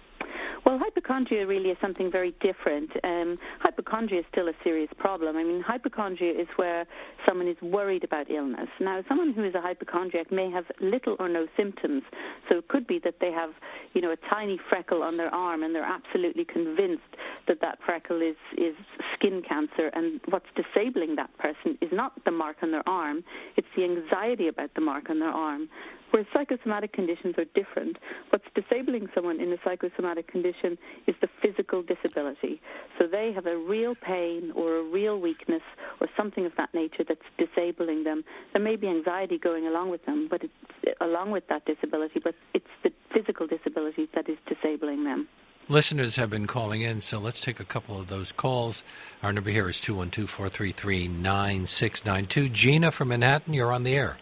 Well, 0.66 0.80
hypochondria 0.82 1.46
really 1.46 1.70
is 1.70 1.76
something 1.80 2.11
very 2.11 2.35
different. 2.40 2.90
Um, 3.04 3.38
hypochondria 3.61 4.20
is 4.20 4.26
still 4.32 4.49
a 4.49 4.52
serious 4.64 4.90
problem. 4.99 5.37
I 5.37 5.44
mean, 5.44 5.62
hypochondria 5.64 6.32
is 6.32 6.49
where 6.56 6.87
someone 7.25 7.46
is 7.46 7.56
worried 7.62 8.02
about 8.02 8.28
illness. 8.32 8.66
Now, 8.80 9.00
someone 9.08 9.32
who 9.32 9.44
is 9.44 9.54
a 9.54 9.61
hypochondriac 9.61 10.32
may 10.32 10.50
have 10.50 10.64
little 10.80 11.14
or 11.20 11.28
no 11.28 11.46
symptoms. 11.56 12.02
So 12.49 12.58
it 12.58 12.66
could 12.66 12.85
be 12.85 12.99
that 13.04 13.20
they 13.20 13.30
have, 13.30 13.50
you 13.94 14.00
know, 14.00 14.11
a 14.11 14.16
tiny 14.28 14.58
freckle 14.68 15.04
on 15.04 15.16
their 15.16 15.32
arm 15.32 15.62
and 15.62 15.73
they're 15.73 15.85
absolutely 15.85 16.44
convinced 16.44 17.14
that 17.46 17.61
that 17.61 17.78
freckle 17.87 18.20
is, 18.20 18.35
is 18.58 18.75
skin 19.14 19.42
cancer. 19.49 19.92
And 19.94 20.20
what's 20.30 20.49
disabling 20.56 21.14
that 21.14 21.30
person 21.38 21.78
is 21.80 21.90
not 21.92 22.25
the 22.25 22.32
mark 22.32 22.56
on 22.64 22.73
their 22.73 22.88
arm, 22.88 23.23
it's 23.56 23.68
the 23.76 23.85
anxiety 23.85 24.49
about 24.49 24.75
the 24.75 24.80
mark 24.80 25.11
on 25.11 25.20
their 25.20 25.30
arm. 25.30 25.68
Whereas 26.16 26.28
psychosomatic 26.32 26.94
conditions 26.94 27.35
are 27.37 27.44
different. 27.44 27.99
What's 28.30 28.46
disabling 28.54 29.11
someone 29.14 29.38
in 29.38 29.52
a 29.52 29.58
psychosomatic 29.62 30.26
condition 30.26 30.78
is 31.06 31.14
the 31.20 31.28
physical 31.42 31.82
disability. 31.82 32.58
So 32.99 33.06
they 33.06 33.32
have 33.35 33.44
a 33.44 33.58
real 33.58 33.94
pain 33.94 34.50
or 34.56 34.76
a 34.76 34.82
real 34.82 35.20
weakness 35.20 35.61
or 36.00 36.08
something 36.16 36.46
of 36.46 36.52
that 36.56 36.73
nature 36.73 37.04
that's 37.06 37.20
disabling 37.37 38.04
them. 38.04 38.25
There 38.54 38.62
may 38.62 38.76
be 38.76 38.88
anxiety 38.88 39.37
going 39.37 39.66
along 39.66 39.90
with 39.90 40.06
them, 40.06 40.26
but 40.30 40.42
it's 40.42 40.96
along 41.02 41.32
with 41.32 41.49
that 41.49 41.66
disability, 41.66 42.18
but 42.18 42.35
it's 42.54 42.64
the 42.82 42.92
physical 43.12 43.46
disability 43.46 44.08
that 44.14 44.26
is 44.26 44.38
disabling 44.49 45.04
them. 45.04 45.28
Listeners 45.68 46.16
have 46.16 46.30
been 46.30 46.46
calling 46.46 46.80
in, 46.80 47.02
so 47.02 47.18
let's 47.18 47.42
take 47.42 47.61
a 47.61 47.64
couple 47.64 48.00
of 48.00 48.08
those 48.08 48.32
calls. 48.32 48.82
Our 49.23 49.35
number 49.35 49.50
here 49.50 49.68
is 49.68 49.78
212 49.78 50.30
433 50.30 51.08
9692. 51.08 52.49
Gina 52.49 52.90
from 52.90 53.08
Manhattan, 53.08 53.52
you're 53.52 53.70
on 53.70 53.82
the 53.82 53.94
air. 53.94 54.16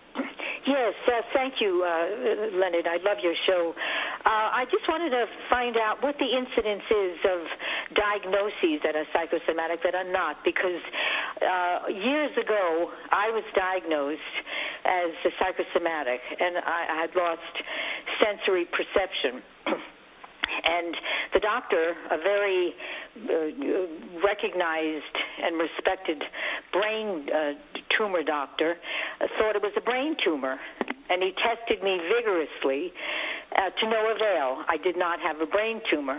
Thank 1.55 1.71
you, 1.71 1.87
uh, 1.87 2.59
Leonard. 2.59 2.89
I 2.91 2.99
love 3.07 3.23
your 3.23 3.35
show. 3.47 3.75
Uh, 4.27 4.59
I 4.59 4.65
just 4.75 4.83
wanted 4.89 5.11
to 5.11 5.27
find 5.49 5.77
out 5.77 6.03
what 6.03 6.17
the 6.19 6.27
incidence 6.27 6.83
is 6.91 7.15
of 7.31 7.47
diagnoses 7.95 8.83
that 8.83 8.97
are 8.99 9.07
psychosomatic 9.15 9.79
that 9.85 9.95
are 9.95 10.11
not, 10.11 10.43
because 10.45 10.83
uh, 11.39 11.87
years 11.95 12.35
ago 12.35 12.91
I 13.13 13.31
was 13.31 13.45
diagnosed 13.55 14.35
as 14.83 15.15
a 15.23 15.31
psychosomatic, 15.39 16.19
and 16.41 16.59
I, 16.59 16.91
I 16.91 16.97
had 17.07 17.15
lost 17.15 17.55
sensory 18.19 18.67
perception. 18.67 19.43
And 20.65 20.95
the 21.33 21.41
doctor, 21.41 21.95
a 22.11 22.19
very 22.19 22.75
uh, 23.17 24.21
recognized 24.25 25.17
and 25.43 25.59
respected 25.59 26.23
brain 26.73 27.27
uh, 27.29 27.53
tumor 27.97 28.23
doctor, 28.23 28.77
uh, 29.21 29.27
thought 29.39 29.57
it 29.57 29.63
was 29.63 29.73
a 29.77 29.81
brain 29.81 30.17
tumor. 30.25 30.57
And 31.11 31.23
he 31.23 31.33
tested 31.37 31.83
me 31.83 32.01
vigorously 32.09 32.93
uh, 33.57 33.71
to 33.71 33.85
no 33.89 34.11
avail. 34.15 34.65
I 34.69 34.77
did 34.83 34.97
not 34.97 35.21
have 35.21 35.41
a 35.41 35.47
brain 35.47 35.81
tumor. 35.91 36.19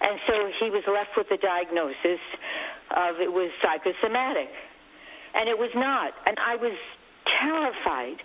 And 0.00 0.18
so 0.26 0.34
he 0.60 0.70
was 0.70 0.82
left 0.88 1.16
with 1.16 1.28
the 1.28 1.38
diagnosis 1.38 2.20
of 2.90 3.20
it 3.20 3.32
was 3.32 3.50
psychosomatic. 3.62 4.48
And 5.34 5.48
it 5.48 5.58
was 5.58 5.70
not. 5.74 6.12
And 6.26 6.36
I 6.38 6.56
was 6.56 6.76
terrified. 7.40 8.18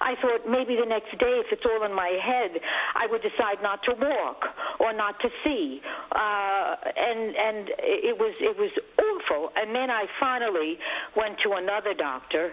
I 0.00 0.14
thought 0.20 0.48
maybe 0.48 0.76
the 0.76 0.86
next 0.86 1.16
day, 1.18 1.40
if 1.42 1.46
it's 1.50 1.64
all 1.64 1.84
in 1.84 1.94
my 1.94 2.18
head, 2.22 2.60
I 2.94 3.06
would 3.06 3.22
decide 3.22 3.62
not 3.62 3.82
to 3.84 3.94
walk 3.94 4.44
or 4.80 4.92
not 4.92 5.18
to 5.20 5.28
see. 5.44 5.80
Uh, 6.12 6.76
and 6.96 7.36
and 7.36 7.70
it 7.78 8.16
was 8.18 8.34
it 8.40 8.56
was 8.56 8.70
awful. 8.98 9.50
And 9.56 9.74
then 9.74 9.90
I 9.90 10.06
finally 10.20 10.78
went 11.16 11.38
to 11.44 11.52
another 11.52 11.94
doctor, 11.94 12.52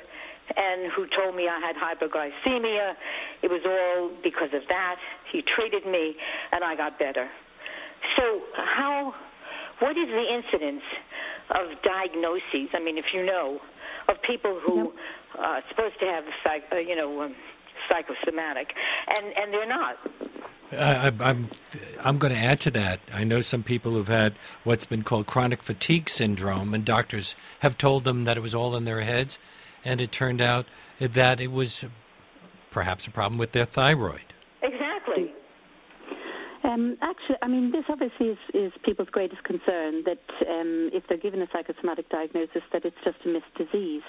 and 0.56 0.92
who 0.92 1.08
told 1.08 1.36
me 1.36 1.48
I 1.48 1.60
had 1.60 1.76
hyperglycemia. 1.76 2.94
It 3.42 3.50
was 3.50 3.62
all 3.66 4.12
because 4.24 4.54
of 4.54 4.68
that. 4.68 4.98
He 5.32 5.42
treated 5.42 5.86
me, 5.86 6.16
and 6.52 6.64
I 6.64 6.76
got 6.76 7.00
better. 7.00 7.30
So 8.18 8.42
how? 8.56 9.14
What 9.80 9.98
is 9.98 10.08
the 10.08 10.26
incidence 10.34 10.84
of 11.50 11.82
diagnoses? 11.82 12.70
I 12.74 12.80
mean, 12.80 12.98
if 12.98 13.06
you 13.14 13.26
know 13.26 13.60
of 14.08 14.22
people 14.22 14.60
who 14.60 14.94
are 15.38 15.58
uh, 15.58 15.62
supposed 15.70 16.00
to 16.00 16.06
have, 16.06 16.24
psych, 16.44 16.64
uh, 16.72 16.78
you 16.78 16.96
know, 16.96 17.22
um, 17.24 17.36
psychosomatic, 17.90 18.74
and 19.08 19.26
and 19.38 19.54
they're 19.54 19.68
not. 19.68 19.98
Uh, 20.72 21.12
I'm 21.20 21.50
I'm 22.00 22.18
going 22.18 22.34
to 22.34 22.40
add 22.40 22.60
to 22.62 22.72
that. 22.72 23.00
I 23.14 23.24
know 23.24 23.42
some 23.42 23.64
people 23.64 23.94
who've 23.94 24.08
had 24.08 24.36
what's 24.64 24.86
been 24.86 25.04
called 25.04 25.28
chronic 25.28 25.64
fatigue 25.64 26.10
syndrome, 26.10 26.74
and 26.74 26.86
doctors 26.86 27.36
have 27.60 27.78
told 27.78 28.04
them 28.04 28.24
that 28.26 28.38
it 28.38 28.42
was 28.42 28.56
all 28.56 28.76
in 28.76 28.86
their 28.86 29.02
heads, 29.02 29.38
and 29.84 30.02
it 30.02 30.12
turned 30.12 30.42
out 30.42 30.66
that 31.00 31.40
it 31.40 31.52
was 31.52 31.84
perhaps 32.70 33.08
a 33.08 33.12
problem 33.12 33.38
with 33.38 33.52
their 33.52 33.66
thyroid. 33.66 34.34
Um, 36.72 36.98
actually, 37.02 37.36
I 37.42 37.48
mean, 37.48 37.72
this 37.72 37.84
obviously 37.90 38.28
is, 38.28 38.38
is 38.54 38.72
people's 38.84 39.10
greatest 39.12 39.44
concern 39.44 40.04
that 40.06 40.24
um, 40.48 40.90
if 40.94 41.04
they're 41.10 41.18
given 41.18 41.42
a 41.42 41.48
psychosomatic 41.52 42.08
diagnosis, 42.10 42.62
that 42.72 42.86
it's 42.86 42.96
just 43.04 43.18
a 43.26 43.28
missed 43.28 43.54
disease. 43.58 44.04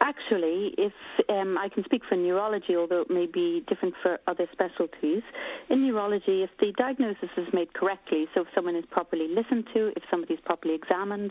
Actually, 0.00 0.74
if 0.76 0.92
um, 1.28 1.56
I 1.56 1.68
can 1.68 1.84
speak 1.84 2.02
for 2.08 2.16
neurology, 2.16 2.74
although 2.76 3.02
it 3.02 3.10
may 3.10 3.26
be 3.26 3.64
different 3.68 3.94
for 4.02 4.18
other 4.26 4.48
specialties, 4.52 5.22
in 5.68 5.86
neurology, 5.86 6.42
if 6.42 6.50
the 6.58 6.72
diagnosis 6.76 7.30
is 7.36 7.46
made 7.52 7.72
correctly, 7.74 8.26
so 8.34 8.42
if 8.42 8.48
someone 8.54 8.74
is 8.74 8.84
properly 8.90 9.28
listened 9.28 9.68
to, 9.74 9.92
if 9.94 10.02
somebody 10.10 10.34
is 10.34 10.40
properly 10.44 10.74
examined, 10.74 11.30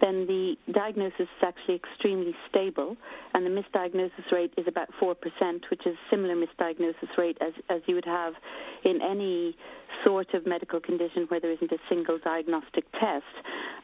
then 0.00 0.26
the 0.26 0.54
diagnosis 0.72 1.20
is 1.20 1.42
actually 1.42 1.74
extremely 1.74 2.34
stable, 2.48 2.96
and 3.34 3.44
the 3.44 3.50
misdiagnosis 3.50 4.32
rate 4.32 4.54
is 4.56 4.66
about 4.68 4.88
4%, 5.00 5.16
which 5.70 5.86
is 5.86 5.96
similar 6.08 6.34
misdiagnosis 6.34 7.18
rate 7.18 7.36
as, 7.42 7.52
as 7.68 7.82
you 7.86 7.94
would 7.94 8.06
have 8.06 8.32
in 8.84 9.02
any 9.02 9.56
sort 10.04 10.34
of 10.34 10.46
medical 10.46 10.80
condition 10.80 11.24
where 11.28 11.40
there 11.40 11.50
isn't 11.50 11.72
a 11.72 11.78
single 11.88 12.18
diagnostic 12.22 12.84
test. 12.92 13.24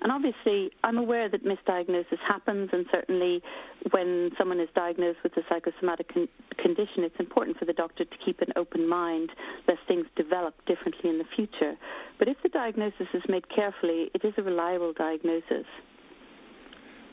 And 0.03 0.13
obviously, 0.13 0.71
I'm 0.85 0.99
aware 0.99 1.29
that 1.29 1.45
misdiagnosis 1.45 2.19
happens, 2.27 2.71
and 2.73 2.87
certainly 2.91 3.43
when 3.91 4.31
someone 4.39 4.61
is 4.61 4.69
diagnosed 4.75 5.19
with 5.23 5.37
a 5.37 5.43
psychosomatic 5.49 6.13
con- 6.13 6.29
condition, 6.59 7.05
it's 7.05 7.19
important 7.19 7.59
for 7.59 7.65
the 7.65 7.73
doctor 7.73 8.05
to 8.05 8.17
keep 8.25 8.41
an 8.41 8.53
open 8.57 8.89
mind 8.89 9.31
lest 9.67 9.81
things 9.89 10.07
develop 10.17 10.55
differently 10.67 11.11
in 11.11 11.19
the 11.19 11.25
future. 11.35 11.75
But 12.19 12.29
if 12.29 12.37
the 12.43 12.49
diagnosis 12.49 13.09
is 13.15 13.23
made 13.29 13.49
carefully, 13.55 14.11
it 14.15 14.25
is 14.25 14.35
a 14.39 14.43
reliable 14.43 14.93
diagnosis. 14.93 15.67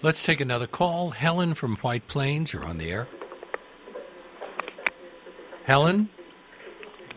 Let's 0.01 0.23
take 0.23 0.39
another 0.39 0.67
call. 0.67 1.09
Helen 1.11 1.55
from 1.55 1.75
White 1.77 2.07
Plains, 2.07 2.53
you're 2.53 2.65
on 2.65 2.77
the 2.77 2.91
air. 2.91 3.07
Helen? 5.65 6.09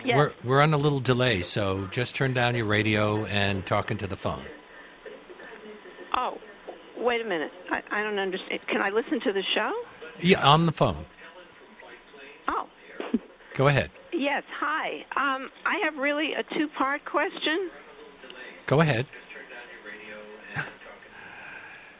Yes. 0.04 0.16
We're, 0.16 0.32
we're 0.44 0.60
on 0.62 0.72
a 0.72 0.78
little 0.78 1.00
delay, 1.00 1.42
so 1.42 1.86
just 1.90 2.14
turn 2.14 2.32
down 2.32 2.54
your 2.54 2.64
radio 2.64 3.24
and 3.26 3.64
talk 3.66 3.90
into 3.90 4.06
the 4.06 4.16
phone. 4.16 4.44
Oh, 6.16 6.38
wait 6.96 7.20
a 7.20 7.24
minute. 7.24 7.52
I, 7.70 7.82
I 7.90 8.02
don't 8.02 8.18
understand. 8.18 8.60
Can 8.68 8.80
I 8.80 8.90
listen 8.90 9.20
to 9.20 9.32
the 9.32 9.42
show? 9.54 9.72
Yeah, 10.20 10.46
on 10.46 10.66
the 10.66 10.72
phone. 10.72 11.04
Oh. 12.48 12.66
Go 13.54 13.68
ahead. 13.68 13.90
Yes, 14.12 14.42
hi. 14.58 15.04
Um, 15.16 15.50
I 15.64 15.80
have 15.84 15.96
really 15.96 16.32
a 16.34 16.42
two 16.54 16.68
part 16.76 17.04
question. 17.04 17.70
Go 18.66 18.80
ahead. 18.80 19.06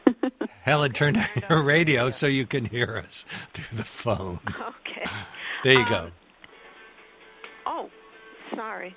Helen, 0.63 0.91
turn 0.91 1.15
down 1.15 1.27
your 1.49 1.63
radio 1.63 2.09
so 2.09 2.27
you 2.27 2.45
can 2.45 2.65
hear 2.65 3.01
us 3.03 3.25
through 3.53 3.77
the 3.77 3.83
phone. 3.83 4.39
Okay. 4.47 5.09
There 5.63 5.73
you 5.73 5.79
um, 5.79 5.89
go. 5.89 6.11
Sorry. 8.55 8.95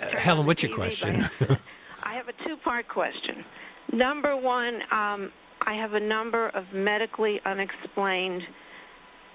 Uh, 0.00 0.16
Helen, 0.18 0.46
what's 0.46 0.62
your 0.62 0.74
question? 0.74 1.28
I 2.02 2.14
have 2.14 2.28
a 2.28 2.32
two-part 2.44 2.88
question. 2.88 3.44
Number 3.92 4.36
one, 4.36 4.80
um, 4.90 5.30
I 5.60 5.74
have 5.74 5.94
a 5.94 6.00
number 6.00 6.48
of 6.48 6.64
medically 6.72 7.40
unexplained 7.44 8.42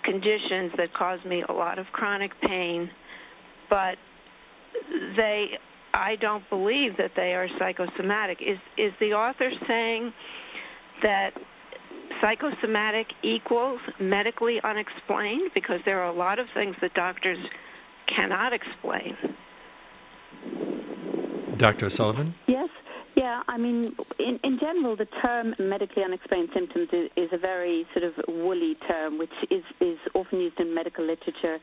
conditions 0.03 0.71
that 0.77 0.93
cause 0.93 1.19
me 1.25 1.43
a 1.47 1.53
lot 1.53 1.79
of 1.79 1.85
chronic 1.87 2.31
pain, 2.41 2.89
but 3.69 3.97
they 5.15 5.57
I 5.93 6.15
don't 6.15 6.47
believe 6.49 6.97
that 6.97 7.11
they 7.15 7.33
are 7.33 7.47
psychosomatic. 7.57 8.39
Is 8.41 8.59
is 8.77 8.93
the 8.99 9.13
author 9.13 9.51
saying 9.67 10.13
that 11.01 11.31
psychosomatic 12.21 13.07
equals 13.23 13.79
medically 13.99 14.59
unexplained 14.63 15.51
because 15.53 15.79
there 15.85 16.01
are 16.01 16.09
a 16.09 16.17
lot 16.17 16.39
of 16.39 16.49
things 16.49 16.75
that 16.81 16.93
doctors 16.93 17.37
cannot 18.13 18.53
explain. 18.53 19.17
Dr. 21.57 21.89
Sullivan? 21.89 22.35
Yes. 22.47 22.69
Yeah, 23.15 23.41
I 23.47 23.57
mean, 23.57 23.95
in, 24.19 24.39
in 24.43 24.59
general, 24.59 24.95
the 24.95 25.07
term 25.23 25.55
medically 25.57 26.03
unexplained 26.03 26.49
symptoms 26.53 26.89
is, 26.93 27.09
is 27.15 27.29
a 27.31 27.37
very 27.37 27.87
sort 27.91 28.05
of 28.05 28.13
woolly 28.27 28.75
term, 28.87 29.17
which 29.17 29.33
is, 29.49 29.63
is 29.81 29.97
often 30.13 30.39
used 30.39 30.59
in 30.59 30.71
medical 30.71 31.03
literature 31.03 31.57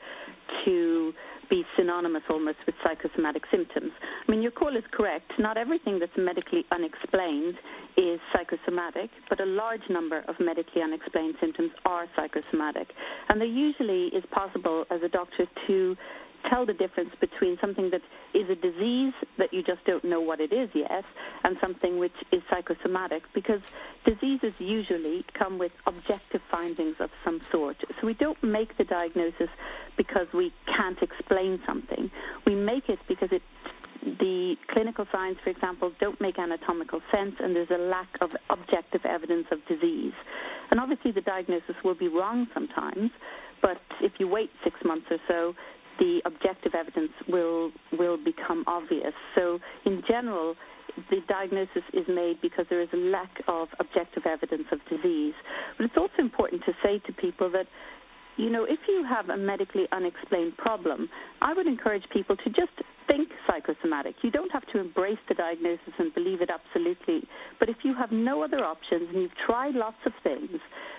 to 0.65 1.15
be 1.49 1.65
synonymous 1.77 2.23
almost 2.29 2.57
with 2.67 2.75
psychosomatic 2.83 3.45
symptoms. 3.53 3.93
I 4.27 4.31
mean, 4.33 4.43
your 4.43 4.51
call 4.51 4.77
is 4.77 4.83
correct. 4.91 5.31
Not 5.39 5.57
everything 5.57 6.01
that's 6.01 6.17
medically 6.17 6.67
unexplained 6.73 7.55
is 7.97 8.19
psychosomatic, 8.33 9.11
but 9.29 9.41
a 9.41 9.47
large 9.47 9.89
number 9.89 10.25
of 10.27 10.35
medically 10.41 10.83
unexplained 10.83 11.37
symptoms 11.41 11.71
are 11.85 12.07
psychosomatic. 12.17 12.89
And 13.29 13.41
there 13.41 13.47
usually 13.47 14.07
is 14.09 14.25
possible 14.33 14.87
as 14.91 15.03
a 15.03 15.09
doctor 15.09 15.47
to 15.69 15.97
tell 16.49 16.67
the 16.67 16.73
difference 16.73 17.11
between 17.21 17.59
something 17.61 17.91
that 17.91 18.03
is 18.33 18.49
a 18.49 18.55
disease 18.55 19.13
that 19.39 19.53
you 19.53 19.63
just 19.63 19.85
don't 19.85 20.05
know 20.05 20.21
what 20.21 20.41
it 20.41 20.53
is 20.53 20.69
yet 20.75 21.05
and 21.45 21.59
something 21.61 21.99
which 21.99 22.15
is 22.33 22.43
psychosomatic 22.51 23.23
because 23.35 23.61
diseases 24.05 24.53
usually 24.59 25.25
come 25.35 25.59
with 25.59 25.73
objective 25.87 26.41
findings 26.51 26.97
of 27.01 27.11
some 27.25 27.41
sort. 27.51 27.77
So 28.01 28.07
we 28.07 28.15
don't 28.15 28.43
make 28.43 28.77
the 28.77 28.85
diagnosis 28.85 29.49
because 29.97 30.27
we 30.33 30.53
can't 30.67 31.01
explain 31.03 31.61
something. 31.67 32.11
We 32.47 32.55
make 32.55 32.89
it 32.89 32.99
because 33.09 33.31
it 33.33 33.43
the 34.05 34.57
clinical 34.69 35.07
signs, 35.11 35.39
for 35.43 35.51
example, 35.51 35.91
don't 35.99 36.21
make 36.21 36.39
anatomical 36.39 37.01
sense, 37.11 37.37
and 37.41 37.57
there's 37.57 37.71
a 37.71 37.79
lack 37.79 38.09
of 38.21 38.37
objective 38.51 39.05
evidence 39.07 39.47
of 39.51 39.65
disease. 39.67 40.13
And 40.71 40.79
obviously, 40.79 41.13
the 41.13 41.23
diagnosis 41.23 41.77
will 41.83 41.95
be 41.95 42.09
wrong 42.09 42.47
sometimes, 42.53 43.11
but 43.63 43.81
if 44.03 44.13
you 44.19 44.29
wait 44.29 44.51
six 44.63 44.77
months 44.85 45.07
or 45.11 45.19
so, 45.27 45.55
the 45.99 46.21
objective 46.25 46.75
evidence 46.75 47.13
will 47.29 47.71
will 47.99 48.17
become 48.17 48.65
obvious. 48.67 49.15
So, 49.35 49.59
in 49.85 50.03
general, 50.09 50.55
the 51.11 51.21
diagnosis 51.29 51.83
is 51.93 52.05
made 52.09 52.41
because 52.41 52.67
there 52.71 52.81
is 52.81 52.89
a 52.93 52.97
lack 52.97 53.43
of 53.49 53.69
objective 53.81 54.25
evidence 54.27 54.67
of 54.73 54.79
disease. 54.89 55.35
But 55.77 55.87
it's 55.87 55.97
also 55.97 56.19
important 56.19 56.63
to 56.67 56.73
say 56.83 57.01
to 57.07 57.13
people 57.13 57.51
that 57.51 57.67
you 58.37 58.51
know, 58.51 58.65
if 58.65 58.81
you 58.89 59.05
have 59.09 59.29
a 59.29 59.37
medically 59.37 59.85
unexplained 59.93 60.57
problem, 60.57 61.09
I 61.41 61.55
would 61.55 61.69
encourage 61.69 62.03
people 62.13 62.37
to 62.37 62.51
just 62.51 62.73
think 63.07 63.29
psychosomatic. 63.47 64.17
You 64.23 64.31
don't 64.31 64.51
have 64.51 64.67
to 64.73 64.81
embrace 64.81 65.19
the 65.29 65.35
diagnosis 65.35 65.95
and 65.99 66.13
believe 66.15 66.41
it 66.41 66.51
absolutely. 66.51 67.29
But 67.61 67.69
if 67.69 67.77
you 67.85 67.95
have 67.95 68.11
no 68.11 68.43
other 68.43 68.65
options 68.65 69.09
and 69.13 69.23
you've 69.23 69.39
tried 69.47 69.75
lots 69.75 69.99
of 70.05 70.13
things, 70.25 70.59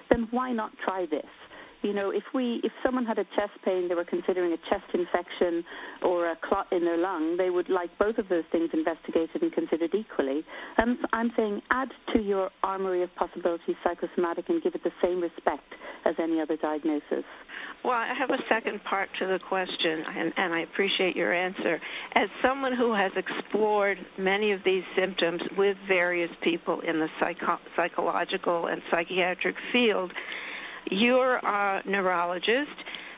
then 0.09 0.27
why 0.31 0.53
not 0.53 0.71
try 0.83 1.07
this? 1.09 1.25
You 1.85 1.93
know, 1.93 2.09
if 2.09 2.23
we 2.33 2.59
if 2.63 2.71
someone 2.83 3.05
had 3.05 3.19
a 3.19 3.25
chest 3.35 3.53
pain, 3.63 3.87
they 3.87 3.93
were 3.93 4.05
considering 4.05 4.51
a 4.53 4.57
chest 4.69 4.89
infection 4.93 5.63
or 6.01 6.31
a 6.31 6.35
clot 6.43 6.65
in 6.71 6.83
their 6.83 6.97
lung, 6.97 7.37
they 7.37 7.51
would 7.51 7.69
like 7.69 7.95
both 7.99 8.17
of 8.17 8.27
those 8.27 8.43
things 8.51 8.69
investigated 8.73 9.41
and 9.41 9.53
considered 9.53 9.93
equally. 9.93 10.43
And 10.77 10.97
I'm 11.13 11.31
saying 11.37 11.61
add 11.69 11.89
to 12.13 12.21
your 12.21 12.49
armory 12.63 13.03
of 13.03 13.13
possibilities 13.15 13.75
psychosomatic 13.83 14.49
and 14.49 14.63
give 14.63 14.73
it 14.73 14.83
the 14.83 14.91
same 15.01 15.21
respect 15.21 15.73
as 16.05 16.15
any 16.19 16.41
other 16.41 16.57
diagnosis. 16.57 17.25
Well, 17.83 17.93
I 17.93 18.13
have 18.17 18.31
a 18.31 18.41
second 18.49 18.83
part 18.83 19.09
to 19.19 19.27
the 19.27 19.39
question, 19.47 20.03
and, 20.17 20.33
and, 20.37 20.53
I 20.53 20.61
appreciate 20.61 21.15
your 21.15 21.31
answer. 21.31 21.79
As 22.15 22.29
someone 22.43 22.75
who 22.75 22.95
has 22.95 23.11
explored 23.15 23.99
many 24.17 24.51
of 24.53 24.61
these 24.65 24.81
symptoms 24.97 25.41
with 25.55 25.77
various 25.87 26.31
people 26.43 26.81
in 26.81 26.99
the 26.99 27.07
psycho- 27.19 27.59
psychological 27.75 28.67
and 28.67 28.81
psychiatric 28.89 29.55
field, 29.71 30.11
you're 30.91 31.35
a 31.37 31.81
neurologist. 31.85 32.71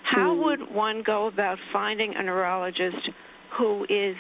How 0.03 0.33
mm. 0.33 0.43
would 0.43 0.75
one 0.75 1.03
go 1.05 1.27
about 1.27 1.57
finding 1.74 2.13
a 2.15 2.24
neurologist 2.24 3.09
who 3.57 3.83
is 3.86 4.15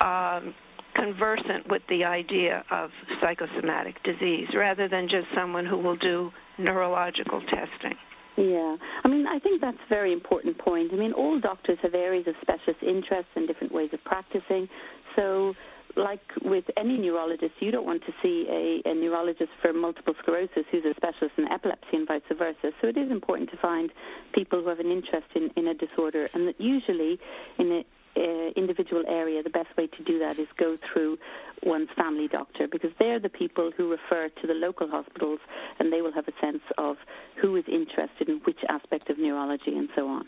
um, 0.00 0.54
conversant 0.94 1.68
with 1.68 1.82
the 1.88 2.04
idea 2.04 2.64
of 2.70 2.90
psychosomatic 3.20 4.02
disease 4.02 4.48
rather 4.56 4.88
than 4.88 5.08
just 5.08 5.26
someone 5.34 5.66
who 5.66 5.78
will 5.78 5.96
do 5.96 6.30
neurological 6.58 7.40
testing? 7.42 7.96
Yeah, 8.36 8.76
I 9.04 9.08
mean, 9.08 9.26
I 9.28 9.38
think 9.38 9.60
that's 9.60 9.76
a 9.76 9.88
very 9.88 10.12
important 10.12 10.58
point. 10.58 10.92
I 10.92 10.96
mean, 10.96 11.12
all 11.12 11.38
doctors 11.38 11.78
have 11.82 11.94
areas 11.94 12.26
of 12.26 12.34
specialist 12.40 12.82
interests 12.82 13.30
and 13.36 13.46
different 13.46 13.72
ways 13.72 13.90
of 13.92 14.02
practicing. 14.02 14.68
So 15.14 15.54
like 15.96 16.22
with 16.42 16.64
any 16.76 16.98
neurologist, 16.98 17.52
you 17.60 17.70
don't 17.70 17.86
want 17.86 18.02
to 18.06 18.12
see 18.22 18.46
a, 18.48 18.88
a, 18.88 18.94
neurologist 18.94 19.50
for 19.62 19.72
multiple 19.72 20.14
sclerosis 20.20 20.64
who's 20.70 20.84
a 20.84 20.94
specialist 20.94 21.34
in 21.38 21.46
epilepsy 21.48 21.96
and 21.96 22.06
vice 22.06 22.22
versa. 22.36 22.72
So 22.80 22.88
it 22.88 22.96
is 22.96 23.10
important 23.10 23.50
to 23.50 23.56
find 23.56 23.90
people 24.34 24.62
who 24.62 24.68
have 24.68 24.80
an 24.80 24.90
interest 24.90 25.26
in, 25.34 25.50
in 25.56 25.68
a 25.68 25.74
disorder, 25.74 26.28
and 26.34 26.48
that 26.48 26.60
usually 26.60 27.18
in 27.58 27.72
an 27.72 27.84
uh, 28.16 28.50
individual 28.56 29.04
area, 29.08 29.42
the 29.42 29.50
best 29.50 29.76
way 29.76 29.86
to 29.86 30.02
do 30.04 30.18
that 30.18 30.38
is 30.38 30.46
go 30.56 30.78
through 30.92 31.18
one's 31.62 31.88
family 31.96 32.28
doctor 32.28 32.68
because 32.70 32.90
they're 32.98 33.18
the 33.18 33.28
people 33.28 33.72
who 33.76 33.90
refer 33.90 34.28
to 34.40 34.46
the 34.46 34.54
local 34.54 34.88
hospitals 34.88 35.40
and 35.78 35.92
they 35.92 36.00
will 36.00 36.12
have 36.12 36.28
a 36.28 36.32
sense 36.40 36.62
of 36.78 36.96
who 37.40 37.56
is 37.56 37.64
interested 37.66 38.28
in 38.28 38.40
which 38.44 38.58
aspect 38.68 39.10
of 39.10 39.18
neurology 39.18 39.76
and 39.76 39.88
so 39.96 40.06
on. 40.06 40.26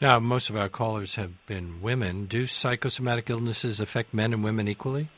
Now, 0.00 0.18
most 0.18 0.50
of 0.50 0.56
our 0.56 0.68
callers 0.68 1.14
have 1.14 1.32
been 1.46 1.80
women. 1.80 2.26
Do 2.26 2.46
psychosomatic 2.46 3.30
illnesses 3.30 3.80
affect 3.80 4.12
men 4.12 4.32
and 4.32 4.44
women 4.44 4.68
equally? 4.68 5.08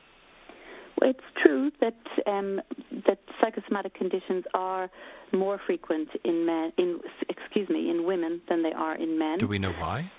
Well, 1.01 1.11
it's 1.11 1.21
true 1.43 1.71
that 1.81 1.97
um, 2.27 2.61
that 3.07 3.19
psychosomatic 3.41 3.95
conditions 3.95 4.45
are 4.55 4.91
more 5.33 5.61
frequent 5.65 6.09
in 6.25 6.47
men, 6.47 6.73
in 6.79 7.01
excuse 7.29 7.69
me, 7.69 7.91
in 7.91 8.05
women 8.05 8.41
than 8.49 8.63
they 8.63 8.73
are 8.73 8.97
in 8.97 9.19
men. 9.19 9.39
Do 9.39 9.47
we 9.47 9.59
know 9.59 9.73
why? 9.73 10.11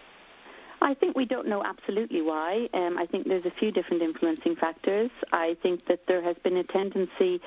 I 0.81 0.93
think 0.93 1.15
we 1.15 1.25
don't 1.25 1.47
know 1.47 1.63
absolutely 1.63 2.21
why. 2.21 2.67
Um, 2.73 2.97
I 2.97 3.05
think 3.05 3.27
there's 3.27 3.45
a 3.45 3.51
few 3.51 3.71
different 3.71 4.01
influencing 4.01 4.55
factors. 4.55 5.11
I 5.31 5.57
think 5.61 5.85
that 5.87 6.07
there 6.07 6.21
has 6.21 6.37
been 6.37 6.55
a 6.57 6.63
tendency 6.63 7.41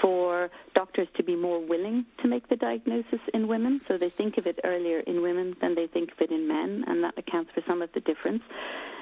for 0.00 0.50
doctors 0.74 1.08
to 1.16 1.22
be 1.22 1.36
more 1.36 1.60
willing 1.60 2.06
to 2.22 2.28
make 2.28 2.48
the 2.48 2.56
diagnosis 2.56 3.20
in 3.34 3.46
women, 3.46 3.82
so 3.86 3.98
they 3.98 4.08
think 4.08 4.38
of 4.38 4.46
it 4.46 4.58
earlier 4.64 5.00
in 5.00 5.20
women 5.22 5.54
than 5.60 5.74
they 5.74 5.86
think 5.86 6.12
of 6.12 6.20
it 6.20 6.30
in 6.30 6.48
men, 6.48 6.84
and 6.86 7.04
that 7.04 7.18
accounts 7.18 7.50
for 7.52 7.62
some 7.66 7.82
of 7.82 7.92
the 7.92 8.00
difference. 8.00 8.42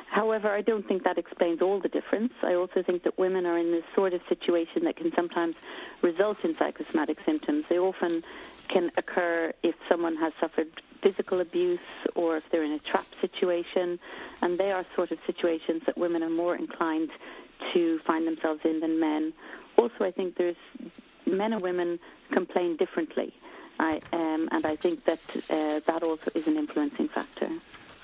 However, 0.09 0.49
I 0.49 0.63
don't 0.63 0.87
think 0.87 1.05
that 1.05 1.19
explains 1.19 1.61
all 1.61 1.81
the 1.81 1.89
difference. 1.89 2.33
I 2.43 2.55
also 2.55 2.83
think 2.83 3.03
that 3.03 3.19
women 3.19 3.45
are 3.45 3.59
in 3.59 3.71
this 3.73 3.85
sort 3.95 4.15
of 4.15 4.21
situation 4.29 4.85
that 4.85 4.97
can 4.97 5.13
sometimes 5.15 5.57
result 6.01 6.45
in 6.45 6.57
psychosomatic 6.57 7.19
symptoms. 7.25 7.67
They 7.69 7.79
often 7.79 8.25
can 8.69 8.91
occur 8.97 9.53
if 9.63 9.75
someone 9.89 10.17
has 10.17 10.33
suffered 10.41 10.69
physical 11.03 11.41
abuse 11.41 11.79
or 12.15 12.37
if 12.37 12.49
they're 12.51 12.65
in 12.65 12.73
a 12.73 12.79
trap 12.79 13.07
situation, 13.21 13.99
and 14.43 14.59
they 14.59 14.73
are 14.73 14.85
sort 14.95 15.11
of 15.11 15.19
situations 15.27 15.83
that 15.87 15.97
women 15.97 16.23
are 16.23 16.31
more 16.31 16.57
inclined 16.57 17.11
to 17.73 17.99
find 18.01 18.27
themselves 18.27 18.61
in 18.65 18.81
than 18.81 19.01
men. 19.01 19.33
Also, 19.77 20.05
I 20.05 20.11
think 20.11 20.37
there's 20.37 20.57
men 21.27 21.53
and 21.53 21.63
women 21.63 21.99
complain 22.31 22.77
differently, 22.77 23.33
I, 23.79 24.01
um, 24.13 24.49
and 24.53 24.65
I 24.65 24.77
think 24.77 25.05
that 25.05 25.21
uh, 25.51 25.81
that 25.87 26.03
also 26.03 26.31
is 26.35 26.47
an 26.47 26.57
influencing 26.57 27.09
factor. 27.09 27.51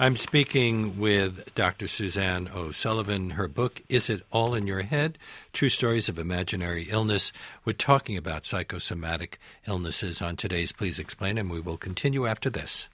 I'm 0.02 0.16
speaking 0.16 0.98
with 0.98 1.54
Dr. 1.54 1.86
Suzanne 1.86 2.50
O'Sullivan. 2.52 3.30
Her 3.30 3.46
book, 3.46 3.82
Is 3.88 4.10
It 4.10 4.24
All 4.32 4.52
in 4.52 4.66
Your 4.66 4.82
Head? 4.82 5.16
True 5.52 5.68
Stories 5.68 6.08
of 6.08 6.18
Imaginary 6.18 6.88
Illness. 6.90 7.30
We're 7.64 7.74
talking 7.74 8.16
about 8.16 8.44
psychosomatic 8.44 9.38
illnesses 9.64 10.20
on 10.20 10.34
today's 10.34 10.72
Please 10.72 10.98
Explain, 10.98 11.38
and 11.38 11.48
we 11.48 11.60
will 11.60 11.76
continue 11.76 12.26
after 12.26 12.50
this. 12.50 12.88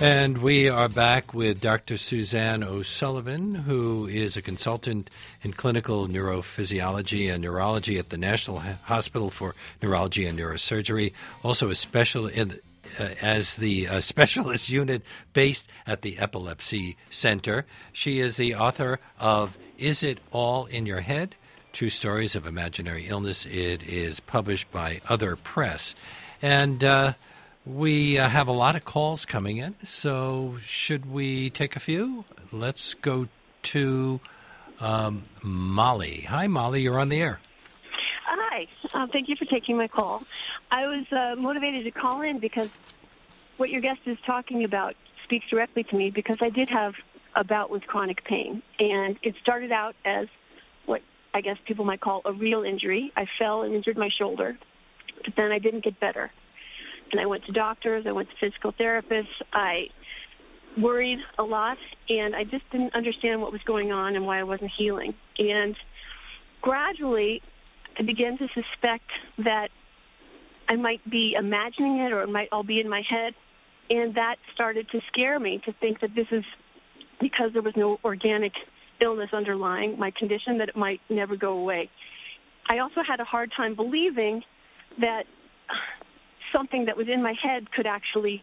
And 0.00 0.38
we 0.38 0.68
are 0.68 0.88
back 0.88 1.32
with 1.32 1.60
Dr. 1.60 1.96
Suzanne 1.96 2.64
O'Sullivan, 2.64 3.54
who 3.54 4.06
is 4.06 4.36
a 4.36 4.42
consultant 4.42 5.10
in 5.42 5.52
clinical 5.52 6.08
neurophysiology 6.08 7.32
and 7.32 7.42
neurology 7.42 7.98
at 7.98 8.08
the 8.08 8.16
National 8.16 8.58
Hospital 8.58 9.30
for 9.30 9.54
Neurology 9.80 10.26
and 10.26 10.38
Neurosurgery, 10.38 11.12
also 11.44 11.70
a 11.70 11.74
special 11.74 12.26
in, 12.26 12.58
uh, 12.98 13.10
as 13.20 13.56
the 13.56 13.86
uh, 13.86 14.00
specialist 14.00 14.68
unit 14.68 15.02
based 15.32 15.68
at 15.86 16.02
the 16.02 16.18
Epilepsy 16.18 16.96
Center. 17.10 17.64
She 17.92 18.18
is 18.18 18.36
the 18.36 18.54
author 18.56 18.98
of 19.20 19.56
Is 19.78 20.02
It 20.02 20.18
All 20.32 20.66
in 20.66 20.86
Your 20.86 21.00
Head? 21.00 21.36
True 21.72 21.90
Stories 21.90 22.34
of 22.34 22.46
Imaginary 22.46 23.06
Illness. 23.06 23.46
It 23.46 23.82
is 23.82 24.20
published 24.20 24.70
by 24.72 25.00
Other 25.08 25.36
Press. 25.36 25.94
And 26.42 26.82
uh, 26.82 27.12
we 27.64 28.18
uh, 28.18 28.28
have 28.28 28.48
a 28.48 28.52
lot 28.52 28.76
of 28.76 28.84
calls 28.84 29.24
coming 29.24 29.58
in, 29.58 29.74
so 29.84 30.56
should 30.66 31.10
we 31.10 31.50
take 31.50 31.76
a 31.76 31.80
few? 31.80 32.24
Let's 32.50 32.94
go 32.94 33.28
to 33.64 34.20
um, 34.80 35.24
Molly. 35.42 36.22
Hi, 36.22 36.48
Molly, 36.48 36.82
you're 36.82 36.98
on 36.98 37.08
the 37.08 37.20
air. 37.20 37.40
Hi, 38.26 38.66
um, 38.94 39.08
thank 39.10 39.28
you 39.28 39.36
for 39.36 39.44
taking 39.44 39.76
my 39.76 39.88
call. 39.88 40.22
I 40.70 40.86
was 40.86 41.06
uh, 41.12 41.36
motivated 41.40 41.84
to 41.84 41.90
call 41.90 42.22
in 42.22 42.38
because 42.38 42.68
what 43.56 43.70
your 43.70 43.80
guest 43.80 44.00
is 44.06 44.18
talking 44.26 44.64
about 44.64 44.96
speaks 45.24 45.48
directly 45.48 45.84
to 45.84 45.96
me 45.96 46.10
because 46.10 46.38
I 46.40 46.50
did 46.50 46.68
have 46.68 46.94
a 47.34 47.44
bout 47.44 47.70
with 47.70 47.86
chronic 47.86 48.24
pain, 48.24 48.62
and 48.78 49.16
it 49.22 49.36
started 49.40 49.70
out 49.70 49.94
as 50.04 50.26
what 50.86 51.00
I 51.32 51.40
guess 51.40 51.56
people 51.64 51.84
might 51.84 52.00
call 52.00 52.22
a 52.24 52.32
real 52.32 52.64
injury. 52.64 53.12
I 53.16 53.26
fell 53.38 53.62
and 53.62 53.72
injured 53.72 53.96
my 53.96 54.08
shoulder, 54.08 54.58
but 55.24 55.34
then 55.36 55.52
I 55.52 55.58
didn't 55.58 55.84
get 55.84 56.00
better 56.00 56.30
and 57.12 57.20
I 57.20 57.26
went 57.26 57.44
to 57.44 57.52
doctors, 57.52 58.06
I 58.08 58.12
went 58.12 58.28
to 58.30 58.34
physical 58.40 58.72
therapists. 58.72 59.26
I 59.52 59.88
worried 60.80 61.18
a 61.38 61.42
lot, 61.42 61.76
and 62.08 62.34
I 62.34 62.44
just 62.44 62.68
didn't 62.72 62.94
understand 62.94 63.42
what 63.42 63.52
was 63.52 63.60
going 63.66 63.92
on 63.92 64.16
and 64.16 64.26
why 64.26 64.40
I 64.40 64.44
wasn't 64.44 64.70
healing. 64.76 65.14
And 65.38 65.76
gradually, 66.62 67.42
I 67.98 68.02
began 68.02 68.38
to 68.38 68.48
suspect 68.48 69.10
that 69.38 69.68
I 70.68 70.76
might 70.76 71.08
be 71.08 71.34
imagining 71.38 71.98
it 71.98 72.12
or 72.12 72.22
it 72.22 72.28
might 72.28 72.48
all 72.50 72.62
be 72.62 72.80
in 72.80 72.88
my 72.88 73.02
head. 73.08 73.34
And 73.90 74.14
that 74.14 74.36
started 74.54 74.88
to 74.92 75.00
scare 75.08 75.38
me 75.38 75.60
to 75.66 75.72
think 75.80 76.00
that 76.00 76.14
this 76.14 76.28
is 76.30 76.44
because 77.20 77.52
there 77.52 77.62
was 77.62 77.74
no 77.76 77.98
organic 78.04 78.52
illness 79.02 79.30
underlying 79.32 79.98
my 79.98 80.12
condition, 80.12 80.58
that 80.58 80.70
it 80.70 80.76
might 80.76 81.00
never 81.10 81.36
go 81.36 81.58
away. 81.58 81.90
I 82.68 82.78
also 82.78 83.02
had 83.06 83.20
a 83.20 83.24
hard 83.24 83.52
time 83.54 83.74
believing 83.74 84.42
that 85.00 85.24
something 86.52 86.86
that 86.86 86.96
was 86.96 87.08
in 87.08 87.22
my 87.22 87.34
head 87.42 87.70
could 87.72 87.86
actually 87.86 88.42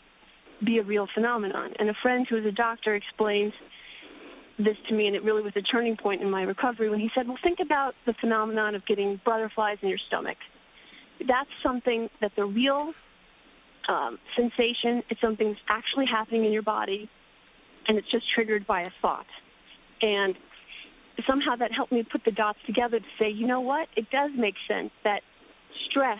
be 0.65 0.77
a 0.79 0.83
real 0.83 1.07
phenomenon. 1.13 1.73
And 1.79 1.89
a 1.89 1.93
friend 2.01 2.25
who 2.29 2.37
is 2.37 2.45
a 2.45 2.51
doctor 2.51 2.95
explained 2.95 3.53
this 4.57 4.75
to 4.89 4.93
me, 4.93 5.07
and 5.07 5.15
it 5.15 5.23
really 5.23 5.41
was 5.41 5.53
a 5.55 5.61
turning 5.61 5.95
point 5.95 6.21
in 6.21 6.29
my 6.29 6.43
recovery 6.43 6.89
when 6.89 6.99
he 6.99 7.09
said, 7.15 7.27
Well, 7.27 7.37
think 7.41 7.59
about 7.61 7.95
the 8.05 8.13
phenomenon 8.19 8.75
of 8.75 8.85
getting 8.85 9.19
butterflies 9.25 9.77
in 9.81 9.89
your 9.89 9.99
stomach. 10.07 10.37
That's 11.25 11.49
something 11.63 12.09
that's 12.19 12.37
a 12.37 12.45
real 12.45 12.93
um, 13.87 14.19
sensation. 14.35 15.03
It's 15.09 15.21
something 15.21 15.47
that's 15.47 15.61
actually 15.69 16.05
happening 16.05 16.45
in 16.45 16.51
your 16.51 16.61
body, 16.61 17.09
and 17.87 17.97
it's 17.97 18.09
just 18.11 18.25
triggered 18.35 18.67
by 18.67 18.81
a 18.81 18.89
thought. 19.01 19.25
And 20.01 20.35
somehow 21.27 21.55
that 21.55 21.71
helped 21.71 21.91
me 21.91 22.03
put 22.03 22.23
the 22.25 22.31
dots 22.31 22.59
together 22.65 22.99
to 22.99 23.05
say, 23.17 23.29
you 23.29 23.47
know 23.47 23.61
what? 23.61 23.87
It 23.95 24.09
does 24.11 24.31
make 24.35 24.55
sense 24.67 24.91
that 25.03 25.21
stress 25.89 26.19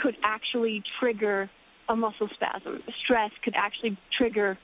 could 0.00 0.16
actually 0.22 0.82
trigger 0.98 1.50
a 1.88 1.96
muscle 1.96 2.28
spasm. 2.34 2.80
Stress 3.04 3.30
could 3.42 3.54
actually 3.56 3.96
trigger 4.16 4.58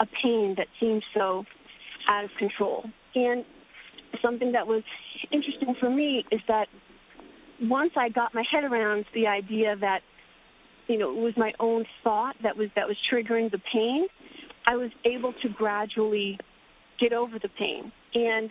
a 0.00 0.06
pain 0.06 0.54
that 0.56 0.66
seems 0.80 1.02
so 1.14 1.44
out 2.08 2.24
of 2.24 2.30
control. 2.38 2.84
And 3.14 3.44
something 4.20 4.52
that 4.52 4.66
was 4.66 4.82
interesting 5.30 5.74
for 5.78 5.88
me 5.88 6.24
is 6.30 6.40
that 6.48 6.68
once 7.60 7.92
I 7.96 8.08
got 8.08 8.34
my 8.34 8.42
head 8.50 8.64
around 8.64 9.04
the 9.14 9.28
idea 9.28 9.76
that 9.76 10.02
you 10.88 10.98
know 10.98 11.10
it 11.10 11.22
was 11.22 11.36
my 11.36 11.52
own 11.60 11.84
thought 12.02 12.34
that 12.42 12.56
was 12.56 12.68
that 12.74 12.88
was 12.88 12.96
triggering 13.10 13.50
the 13.50 13.60
pain, 13.72 14.06
I 14.66 14.76
was 14.76 14.90
able 15.04 15.32
to 15.42 15.48
gradually 15.48 16.38
get 16.98 17.12
over 17.12 17.38
the 17.38 17.48
pain. 17.48 17.92
And 18.14 18.50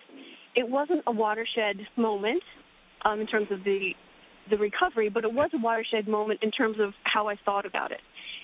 it 0.55 0.69
wasn't 0.69 1.03
a 1.07 1.11
watershed 1.11 1.87
moment 1.95 2.43
um, 3.03 3.19
in 3.19 3.27
terms 3.27 3.51
of 3.51 3.63
the 3.63 3.93
the 4.49 4.57
recovery, 4.57 5.09
but 5.09 5.23
it 5.23 5.33
was 5.33 5.49
a 5.53 5.57
watershed 5.57 6.07
moment 6.07 6.41
in 6.43 6.51
terms 6.51 6.79
of 6.79 6.93
how 7.03 7.27
I 7.27 7.35
thought 7.45 7.65
about 7.65 7.91
it. 7.91 8.01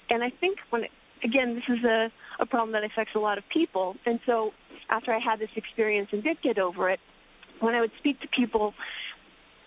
And 0.10 0.24
I 0.24 0.30
think 0.30 0.60
when 0.70 0.86
again, 1.24 1.56
this 1.56 1.64
is 1.78 1.84
a, 1.84 2.12
a 2.40 2.46
problem 2.46 2.74
that 2.74 2.84
affects 2.84 3.14
a 3.16 3.20
lot 3.20 3.38
of 3.38 3.44
people. 3.50 3.96
And 4.06 4.20
so 4.26 4.52
after 4.90 5.14
I 5.14 5.20
had 5.20 5.40
this 5.40 5.50
experience 5.56 6.10
and 6.12 6.24
did 6.24 6.42
get 6.42 6.58
over 6.58 6.90
it, 6.90 7.00
when 7.60 7.76
I 7.76 7.82
would 7.82 7.92
speak 7.98 8.20
to 8.22 8.28
people, 8.28 8.74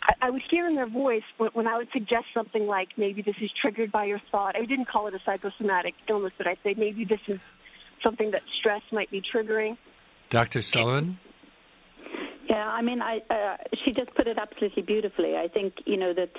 I, 0.02 0.26
I 0.26 0.30
would 0.30 0.42
hear 0.50 0.68
in 0.68 0.74
their 0.74 0.88
voice 0.88 1.22
when, 1.38 1.50
when 1.52 1.66
I 1.66 1.76
would 1.76 1.88
suggest 1.92 2.26
something 2.32 2.66
like, 2.66 2.88
maybe 2.96 3.22
this 3.22 3.36
is 3.40 3.50
triggered 3.60 3.90
by 3.90 4.04
your 4.04 4.20
thought. 4.30 4.56
I 4.56 4.64
didn't 4.64 4.88
call 4.88 5.08
it 5.08 5.14
a 5.14 5.20
psychosomatic 5.24 5.94
illness, 6.08 6.32
but 6.38 6.46
I'd 6.46 6.58
say 6.62 6.74
maybe 6.76 7.04
this 7.04 7.20
is 7.26 7.40
something 8.02 8.30
that 8.30 8.42
stress 8.58 8.82
might 8.92 9.10
be 9.10 9.20
triggering. 9.22 9.76
Dr. 10.30 10.62
Sullivan? 10.62 11.18
Yeah, 12.50 12.66
I 12.66 12.82
mean, 12.82 13.00
I, 13.00 13.20
uh, 13.30 13.56
she 13.84 13.92
just 13.92 14.12
put 14.16 14.26
it 14.26 14.36
absolutely 14.36 14.82
beautifully. 14.82 15.36
I 15.36 15.46
think 15.46 15.74
you 15.86 15.96
know 15.96 16.12
that 16.12 16.32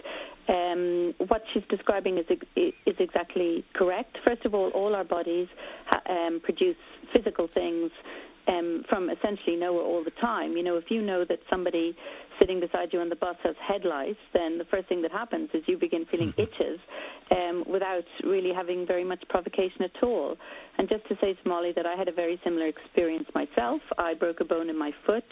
um, 0.50 1.13
what 1.30 1.41
she's 1.54 1.63
describing 1.69 2.17
is 2.17 2.26
is 2.58 2.95
exactly 3.00 3.63
correct. 3.74 4.17
First 4.26 4.43
of 4.43 4.54
all, 4.54 4.71
all 4.71 4.93
our 4.93 5.06
bodies 5.06 5.47
um, 6.10 6.41
produce 6.43 6.76
physical 7.13 7.47
things 7.54 7.91
um, 8.50 8.84
from 8.89 9.10
essentially 9.10 9.56
nowhere 9.56 9.84
all 9.84 10.04
the 10.04 10.12
time. 10.12 10.58
You 10.58 10.63
know, 10.63 10.76
if 10.76 10.91
you 10.91 11.02
know 11.02 11.24
that 11.26 11.39
somebody 11.50 11.95
sitting 12.39 12.60
beside 12.60 12.91
you 12.91 13.00
on 13.00 13.08
the 13.08 13.15
bus 13.15 13.38
has 13.43 13.56
headlights, 13.65 14.19
then 14.34 14.58
the 14.58 14.65
first 14.65 14.89
thing 14.89 15.02
that 15.04 15.12
happens 15.12 15.50
is 15.54 15.63
you 15.67 15.78
begin 15.78 16.06
feeling 16.06 16.34
mm-hmm. 16.34 16.41
itches 16.41 16.80
um, 17.30 17.63
without 17.67 18.06
really 18.24 18.52
having 18.54 18.86
very 18.86 19.04
much 19.04 19.24
provocation 19.30 19.84
at 19.84 20.04
all. 20.04 20.36
And 20.78 20.89
just 20.89 21.08
to 21.08 21.17
say 21.21 21.34
to 21.34 21.47
Molly 21.47 21.71
that 21.76 21.86
I 21.86 21.95
had 21.95 22.08
a 22.08 22.12
very 22.12 22.39
similar 22.43 22.67
experience 22.67 23.30
myself. 23.36 23.82
I 23.97 24.13
broke 24.13 24.39
a 24.41 24.45
bone 24.45 24.69
in 24.69 24.78
my 24.78 24.91
foot 25.06 25.24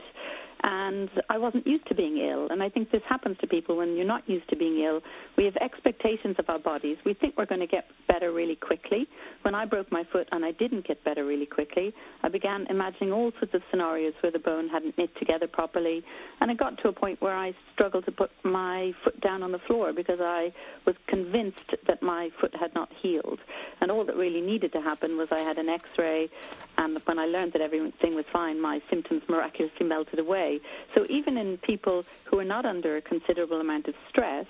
and 0.61 1.09
I 1.29 1.37
wasn't 1.37 1.65
used 1.65 1.87
to 1.87 1.95
being 1.95 2.17
ill. 2.17 2.47
And 2.49 2.61
I 2.61 2.69
think 2.69 2.91
this 2.91 3.01
happens 3.07 3.37
to 3.39 3.47
people 3.47 3.77
when 3.77 3.95
you're 3.95 4.05
not 4.05 4.27
used 4.27 4.49
to 4.49 4.55
being 4.55 4.79
ill. 4.83 5.01
We 5.37 5.45
have 5.45 5.55
expectations 5.57 6.35
of 6.37 6.49
our 6.49 6.59
bodies. 6.59 6.97
We 7.05 7.13
think 7.13 7.37
we're 7.37 7.45
going 7.45 7.61
to 7.61 7.67
get 7.67 7.89
better 8.07 8.31
really 8.31 8.55
quickly. 8.55 9.07
When 9.43 9.55
I 9.55 9.65
broke 9.65 9.91
my 9.91 10.03
foot 10.11 10.27
and 10.31 10.43
I 10.43 10.51
didn't 10.51 10.85
get 10.85 11.03
better 11.03 11.25
really 11.25 11.45
quickly, 11.45 11.93
I 12.23 12.29
began 12.29 12.67
imagining 12.69 13.13
all 13.13 13.31
sorts 13.39 13.53
of 13.53 13.61
scenarios 13.71 14.13
where 14.21 14.31
the 14.31 14.39
bone 14.39 14.67
hadn't 14.67 14.97
knit 14.97 15.15
together 15.17 15.47
properly. 15.47 16.03
And 16.41 16.51
it 16.51 16.57
got 16.57 16.77
to 16.79 16.89
a 16.89 16.93
point 16.93 17.21
where 17.21 17.35
I 17.35 17.53
struggled 17.73 18.05
to 18.05 18.11
put 18.11 18.31
my 18.43 18.93
foot 19.03 19.19
down 19.21 19.43
on 19.43 19.51
the 19.53 19.59
floor 19.59 19.93
because 19.93 20.19
I 20.19 20.51
was 20.85 20.95
convinced 21.07 21.75
that 21.87 22.01
my 22.01 22.31
foot 22.41 22.53
had 22.55 22.73
not 22.75 22.91
healed. 22.91 23.39
And 23.79 23.91
all 23.91 24.03
that 24.03 24.17
really 24.17 24.41
needed 24.41 24.73
to 24.73 24.81
happen 24.81 25.17
was 25.17 25.29
I 25.31 25.39
had 25.39 25.57
an 25.57 25.69
x 25.69 25.87
ray. 25.97 26.29
And 26.77 26.99
when 27.05 27.17
I 27.17 27.27
learned 27.27 27.53
that 27.53 27.61
everything 27.61 28.15
was 28.15 28.25
fine, 28.31 28.59
my 28.59 28.81
symptoms 28.89 29.23
miraculously 29.29 29.85
melted 29.85 30.19
away 30.19 30.48
So 30.93 31.05
even 31.09 31.37
in 31.37 31.57
people 31.57 32.05
who 32.25 32.39
are 32.39 32.45
not 32.45 32.65
under 32.65 32.97
a 32.97 33.01
considerable 33.01 33.59
amount 33.61 33.87
of 33.87 33.95
stress, 34.09 34.47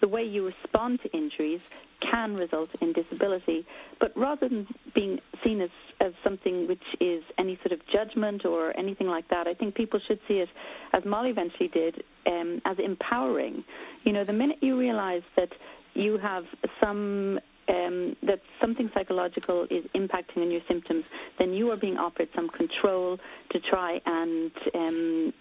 the 0.00 0.08
way 0.08 0.24
you 0.24 0.46
respond 0.46 1.00
to 1.02 1.08
injuries 1.16 1.62
can 2.00 2.34
result 2.34 2.70
in 2.80 2.92
disability. 2.92 3.66
But 3.98 4.16
rather 4.16 4.48
than 4.48 4.66
being 4.94 5.20
seen 5.44 5.60
as, 5.60 5.70
as 6.00 6.12
something 6.24 6.66
which 6.66 6.82
is 7.00 7.22
any 7.38 7.56
sort 7.56 7.72
of 7.72 7.80
judgment 7.86 8.44
or 8.44 8.76
anything 8.78 9.06
like 9.06 9.28
that, 9.28 9.46
I 9.46 9.54
think 9.54 9.74
people 9.74 10.00
should 10.06 10.20
see 10.26 10.38
it, 10.38 10.48
as 10.92 11.04
Molly 11.04 11.30
eventually 11.30 11.68
did, 11.68 12.02
um, 12.26 12.62
as 12.64 12.78
empowering. 12.78 13.64
You 14.04 14.12
know, 14.12 14.24
the 14.24 14.32
minute 14.32 14.58
you 14.62 14.78
realize 14.78 15.22
that 15.36 15.50
you 15.94 16.16
have 16.18 16.44
some 16.80 17.40
um, 17.70 18.16
that 18.22 18.40
something 18.60 18.90
psychological 18.92 19.66
is 19.70 19.84
impacting 19.94 20.38
on 20.38 20.50
your 20.50 20.60
symptoms, 20.66 21.04
then 21.38 21.52
you 21.52 21.70
are 21.70 21.76
being 21.76 21.96
offered 21.96 22.28
some 22.34 22.48
control 22.48 23.18
to 23.50 23.60
try 23.60 24.00
and 24.06 24.50
um, 24.74 25.32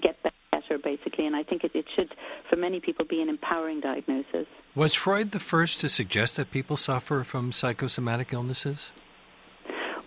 get 0.00 0.16
better, 0.22 0.78
basically. 0.78 1.26
And 1.26 1.36
I 1.36 1.42
think 1.42 1.62
it, 1.64 1.72
it 1.74 1.84
should, 1.94 2.14
for 2.48 2.56
many 2.56 2.80
people, 2.80 3.04
be 3.04 3.20
an 3.20 3.28
empowering 3.28 3.80
diagnosis. 3.80 4.46
Was 4.74 4.94
Freud 4.94 5.32
the 5.32 5.40
first 5.40 5.80
to 5.80 5.88
suggest 5.88 6.36
that 6.36 6.50
people 6.50 6.76
suffer 6.76 7.22
from 7.22 7.52
psychosomatic 7.52 8.32
illnesses? 8.32 8.90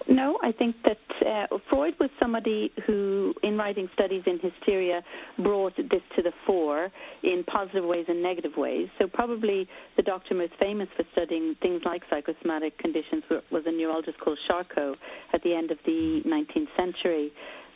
No, 0.10 0.40
I 0.42 0.54
think 0.54 0.76
that 0.84 1.00
uh, 1.26 1.58
Freud 1.70 1.96
was 2.00 2.10
somebody 2.20 2.72
who, 2.86 3.34
in 3.44 3.58
writing 3.58 3.90
studies 3.94 4.24
in 4.26 4.40
hysteria, 4.40 5.04
brought 5.38 5.76
this 5.76 6.02
to 6.16 6.22
the 6.22 6.32
fore 6.46 6.90
in 7.24 7.44
positive 7.44 7.84
ways 7.84 8.06
and 8.08 8.24
negative 8.24 8.56
ways. 8.56 8.88
So 9.00 9.08
probably 9.08 9.68
the 9.98 10.04
doctor 10.04 10.34
most 10.34 10.54
famous 10.60 10.88
for 10.96 11.04
studying 11.12 11.56
things 11.62 11.82
like 11.84 12.04
psychosomatic 12.10 12.78
conditions 12.78 13.24
was 13.52 13.64
a 13.66 13.72
neurologist 13.72 14.18
called 14.20 14.40
Charcot 14.48 14.98
at 15.34 15.44
the 15.44 15.54
end 15.54 15.72
of 15.72 15.78
the 15.86 16.22
19th 16.26 16.76
century. 16.78 17.34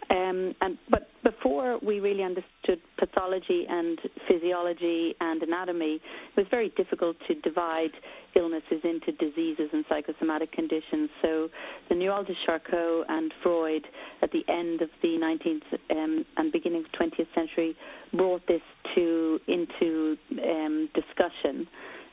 Um, 0.10 0.56
and 0.62 0.78
but 0.90 1.10
before 1.24 1.78
we 1.80 2.00
really 2.00 2.24
understood 2.24 2.82
pathology 2.98 3.66
and 3.70 4.00
physiology 4.28 5.16
and 5.22 5.42
anatomy, 5.42 5.96
it 5.96 6.38
was 6.38 6.48
very 6.50 6.70
difficult 6.76 7.16
to 7.28 7.36
divide 7.36 7.92
illnesses 8.36 8.82
into 8.84 9.12
diseases 9.14 9.70
and 9.72 9.86
psychosomatic 9.88 10.52
conditions. 10.52 11.10
So 11.22 11.50
the 11.90 11.96
neurologist 11.96 12.40
Charcot 12.46 13.06
and 13.10 13.34
Freud 13.44 13.86
at 14.22 14.32
the 14.32 14.44
end 14.50 14.82
of 14.82 14.90
the 15.02 15.18
19th 15.18 15.80
um, 15.92 16.26
and 16.38 16.52
beginning 16.52 16.84
of 16.86 16.92
the 16.92 16.98
20th 16.98 17.28
century 17.36 17.76
brought 18.14 18.46
this 18.48 18.62
to 18.96 19.40
into 19.48 20.18
um, 20.44 20.90
discussion. 20.94 21.68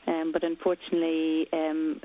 Um, 0.07 0.31
but 0.31 0.43
unfortunately, 0.43 1.47
um, 1.53 2.01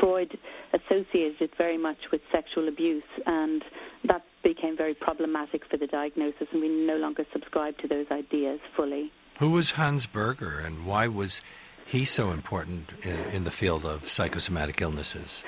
Freud 0.00 0.36
associated 0.72 1.40
it 1.40 1.50
very 1.58 1.76
much 1.76 1.98
with 2.10 2.20
sexual 2.32 2.68
abuse, 2.68 3.02
and 3.26 3.62
that 4.04 4.22
became 4.44 4.76
very 4.76 4.94
problematic 4.94 5.64
for 5.64 5.76
the 5.76 5.88
diagnosis, 5.88 6.46
and 6.52 6.60
we 6.60 6.68
no 6.68 6.96
longer 6.96 7.26
subscribe 7.32 7.78
to 7.78 7.88
those 7.88 8.06
ideas 8.12 8.60
fully. 8.76 9.10
Who 9.40 9.50
was 9.50 9.72
Hans 9.72 10.06
Berger, 10.06 10.60
and 10.60 10.86
why 10.86 11.08
was 11.08 11.40
he 11.86 12.04
so 12.04 12.30
important 12.30 12.92
in, 13.02 13.18
in 13.36 13.44
the 13.44 13.50
field 13.50 13.84
of 13.84 14.08
psychosomatic 14.08 14.80
illnesses? 14.80 15.42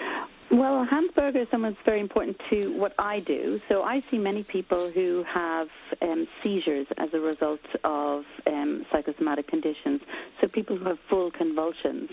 Well, 0.50 0.84
Hans 0.84 1.10
Berger 1.14 1.40
is 1.40 1.48
someone 1.50 1.72
that's 1.72 1.84
very 1.84 2.00
important 2.00 2.40
to 2.50 2.70
what 2.78 2.94
I 2.98 3.20
do. 3.20 3.60
So 3.68 3.82
I 3.82 4.00
see 4.10 4.16
many 4.16 4.44
people 4.44 4.90
who 4.90 5.24
have 5.24 5.68
um, 6.00 6.28
seizures 6.42 6.86
as 6.98 7.12
a 7.12 7.20
result 7.20 7.60
of 7.82 8.24
um, 8.46 8.86
psychosomatic 8.92 9.48
conditions. 9.48 10.02
So 10.40 10.46
people 10.46 10.76
who 10.76 10.84
have 10.84 11.00
full 11.00 11.32
convulsions. 11.32 12.10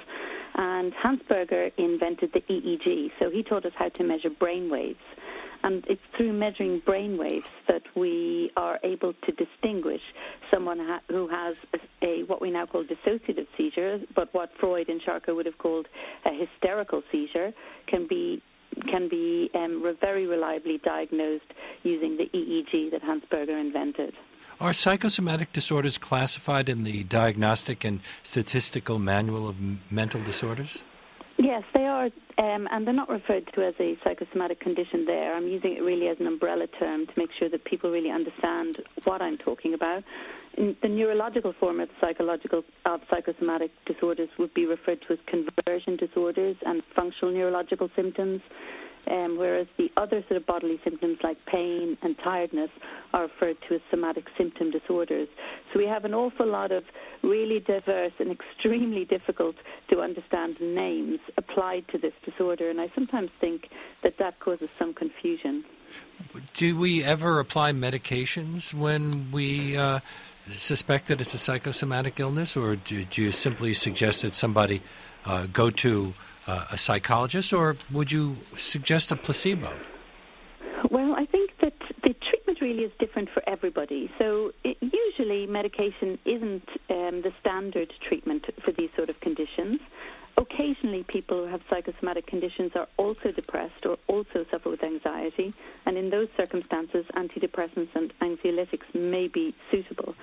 And 0.55 0.93
Hans 0.93 1.21
Berger 1.27 1.69
invented 1.77 2.33
the 2.33 2.41
EEG. 2.41 3.11
So 3.19 3.29
he 3.29 3.43
taught 3.43 3.65
us 3.65 3.73
how 3.75 3.89
to 3.89 4.03
measure 4.03 4.29
brain 4.31 4.69
waves 4.69 4.99
and 5.63 5.85
it's 5.87 6.01
through 6.15 6.33
measuring 6.33 6.79
brain 6.85 7.17
waves 7.17 7.47
that 7.67 7.83
we 7.95 8.51
are 8.57 8.79
able 8.83 9.13
to 9.25 9.31
distinguish 9.31 10.01
someone 10.51 10.79
ha- 10.79 11.01
who 11.09 11.27
has 11.27 11.55
a, 11.73 12.05
a, 12.05 12.23
what 12.23 12.41
we 12.41 12.51
now 12.51 12.65
call 12.65 12.83
dissociative 12.83 13.47
seizure, 13.57 13.99
but 14.15 14.33
what 14.33 14.51
Freud 14.59 14.89
and 14.89 15.01
Charcot 15.01 15.35
would 15.35 15.45
have 15.45 15.57
called 15.57 15.87
a 16.25 16.33
hysterical 16.33 17.01
seizure, 17.11 17.53
can 17.87 18.07
be 18.07 18.41
can 18.89 19.07
be 19.07 19.51
um, 19.53 19.95
very 20.01 20.25
reliably 20.25 20.79
diagnosed 20.83 21.45
using 21.83 22.17
the 22.17 22.25
EEG 22.35 22.89
that 22.89 23.03
Hans 23.03 23.23
Berger 23.29 23.55
invented. 23.55 24.15
Are 24.59 24.73
psychosomatic 24.73 25.53
disorders 25.53 25.99
classified 25.99 26.69
in 26.69 26.83
the 26.83 27.03
Diagnostic 27.03 27.83
and 27.83 27.99
Statistical 28.23 28.97
Manual 28.97 29.47
of 29.47 29.57
Mental 29.91 30.23
Disorders? 30.23 30.83
Yes, 31.43 31.63
they 31.73 31.85
are, 31.85 32.05
um, 32.37 32.69
and 32.71 32.87
they're 32.87 32.93
not 32.93 33.09
referred 33.09 33.51
to 33.53 33.67
as 33.67 33.73
a 33.77 33.97
psychosomatic 34.01 34.61
condition 34.61 35.03
there. 35.05 35.35
I'm 35.35 35.45
using 35.45 35.75
it 35.75 35.81
really 35.81 36.07
as 36.07 36.15
an 36.21 36.27
umbrella 36.27 36.67
term 36.79 37.05
to 37.05 37.11
make 37.17 37.31
sure 37.37 37.49
that 37.49 37.65
people 37.65 37.91
really 37.91 38.11
understand 38.11 38.77
what 39.03 39.21
I'm 39.21 39.37
talking 39.37 39.73
about. 39.73 40.05
In 40.57 40.77
the 40.81 40.87
neurological 40.87 41.53
form 41.59 41.81
of 41.81 41.89
psychological 41.99 42.63
of 42.85 43.01
psychosomatic 43.09 43.71
disorders 43.85 44.29
would 44.39 44.53
be 44.53 44.65
referred 44.65 45.01
to 45.07 45.13
as 45.13 45.19
conversion 45.27 45.97
disorders 45.97 46.55
and 46.65 46.81
functional 46.95 47.33
neurological 47.33 47.89
symptoms 47.93 48.39
um, 49.07 49.37
whereas 49.37 49.67
the 49.77 49.91
other 49.97 50.21
sort 50.27 50.37
of 50.37 50.45
bodily 50.45 50.79
symptoms 50.83 51.19
like 51.23 51.37
pain 51.45 51.97
and 52.01 52.17
tiredness 52.17 52.69
are 53.13 53.23
referred 53.23 53.57
to 53.67 53.75
as 53.75 53.81
somatic 53.89 54.27
symptom 54.37 54.71
disorders. 54.71 55.27
So 55.71 55.79
we 55.79 55.85
have 55.85 56.05
an 56.05 56.13
awful 56.13 56.47
lot 56.47 56.71
of 56.71 56.83
really 57.21 57.59
diverse 57.59 58.13
and 58.19 58.31
extremely 58.39 59.05
difficult 59.05 59.55
to 59.89 60.01
understand 60.01 60.59
names 60.61 61.19
applied 61.37 61.87
to 61.89 61.97
this 61.97 62.13
disorder, 62.23 62.69
and 62.69 62.79
I 62.79 62.89
sometimes 62.95 63.29
think 63.29 63.69
that 64.01 64.17
that 64.17 64.39
causes 64.39 64.69
some 64.77 64.93
confusion. 64.93 65.63
Do 66.55 66.77
we 66.77 67.03
ever 67.03 67.39
apply 67.39 67.71
medications 67.73 68.73
when 68.73 69.31
we 69.31 69.77
uh, 69.77 69.99
suspect 70.51 71.07
that 71.07 71.21
it's 71.21 71.33
a 71.33 71.37
psychosomatic 71.37 72.19
illness, 72.19 72.57
or 72.57 72.75
do, 72.75 73.05
do 73.05 73.21
you 73.21 73.31
simply 73.31 73.73
suggest 73.73 74.23
that 74.23 74.33
somebody 74.33 74.81
uh, 75.25 75.47
go 75.51 75.69
to 75.69 76.13
uh, 76.47 76.65
a 76.71 76.77
psychologist, 76.77 77.53
or 77.53 77.77
would 77.91 78.11
you 78.11 78.37
suggest 78.57 79.11
a 79.11 79.15
placebo? 79.15 79.73
Well, 80.89 81.15
I 81.15 81.25
think 81.25 81.51
that 81.61 81.73
the 82.03 82.13
treatment 82.29 82.61
really 82.61 82.83
is 82.83 82.91
different 82.99 83.29
for 83.29 83.41
everybody. 83.47 84.11
So 84.19 84.51
it, 84.63 84.77
usually 84.81 85.47
medication 85.47 86.19
isn't 86.25 86.67
um, 86.89 87.21
the 87.21 87.31
standard 87.39 87.93
treatment 88.07 88.45
for 88.63 88.71
these 88.71 88.89
sort 88.95 89.09
of 89.09 89.19
conditions. 89.21 89.77
Occasionally, 90.35 91.03
people 91.03 91.45
who 91.45 91.51
have 91.51 91.61
psychosomatic 91.69 92.25
conditions 92.25 92.71
are 92.75 92.87
also 92.97 93.31
depressed 93.31 93.85
or 93.85 93.97
also 94.07 94.45
suffer 94.49 94.69
with 94.69 94.83
anxiety, 94.83 95.53
and 95.85 95.95
in 95.95 96.09
those 96.09 96.27
circumstances, 96.35 97.05
antidepressants 97.15 97.89
and 97.93 98.11
anxiolytics 98.19 98.93
may 98.95 99.27
be 99.27 99.53
suitable. 99.69 100.15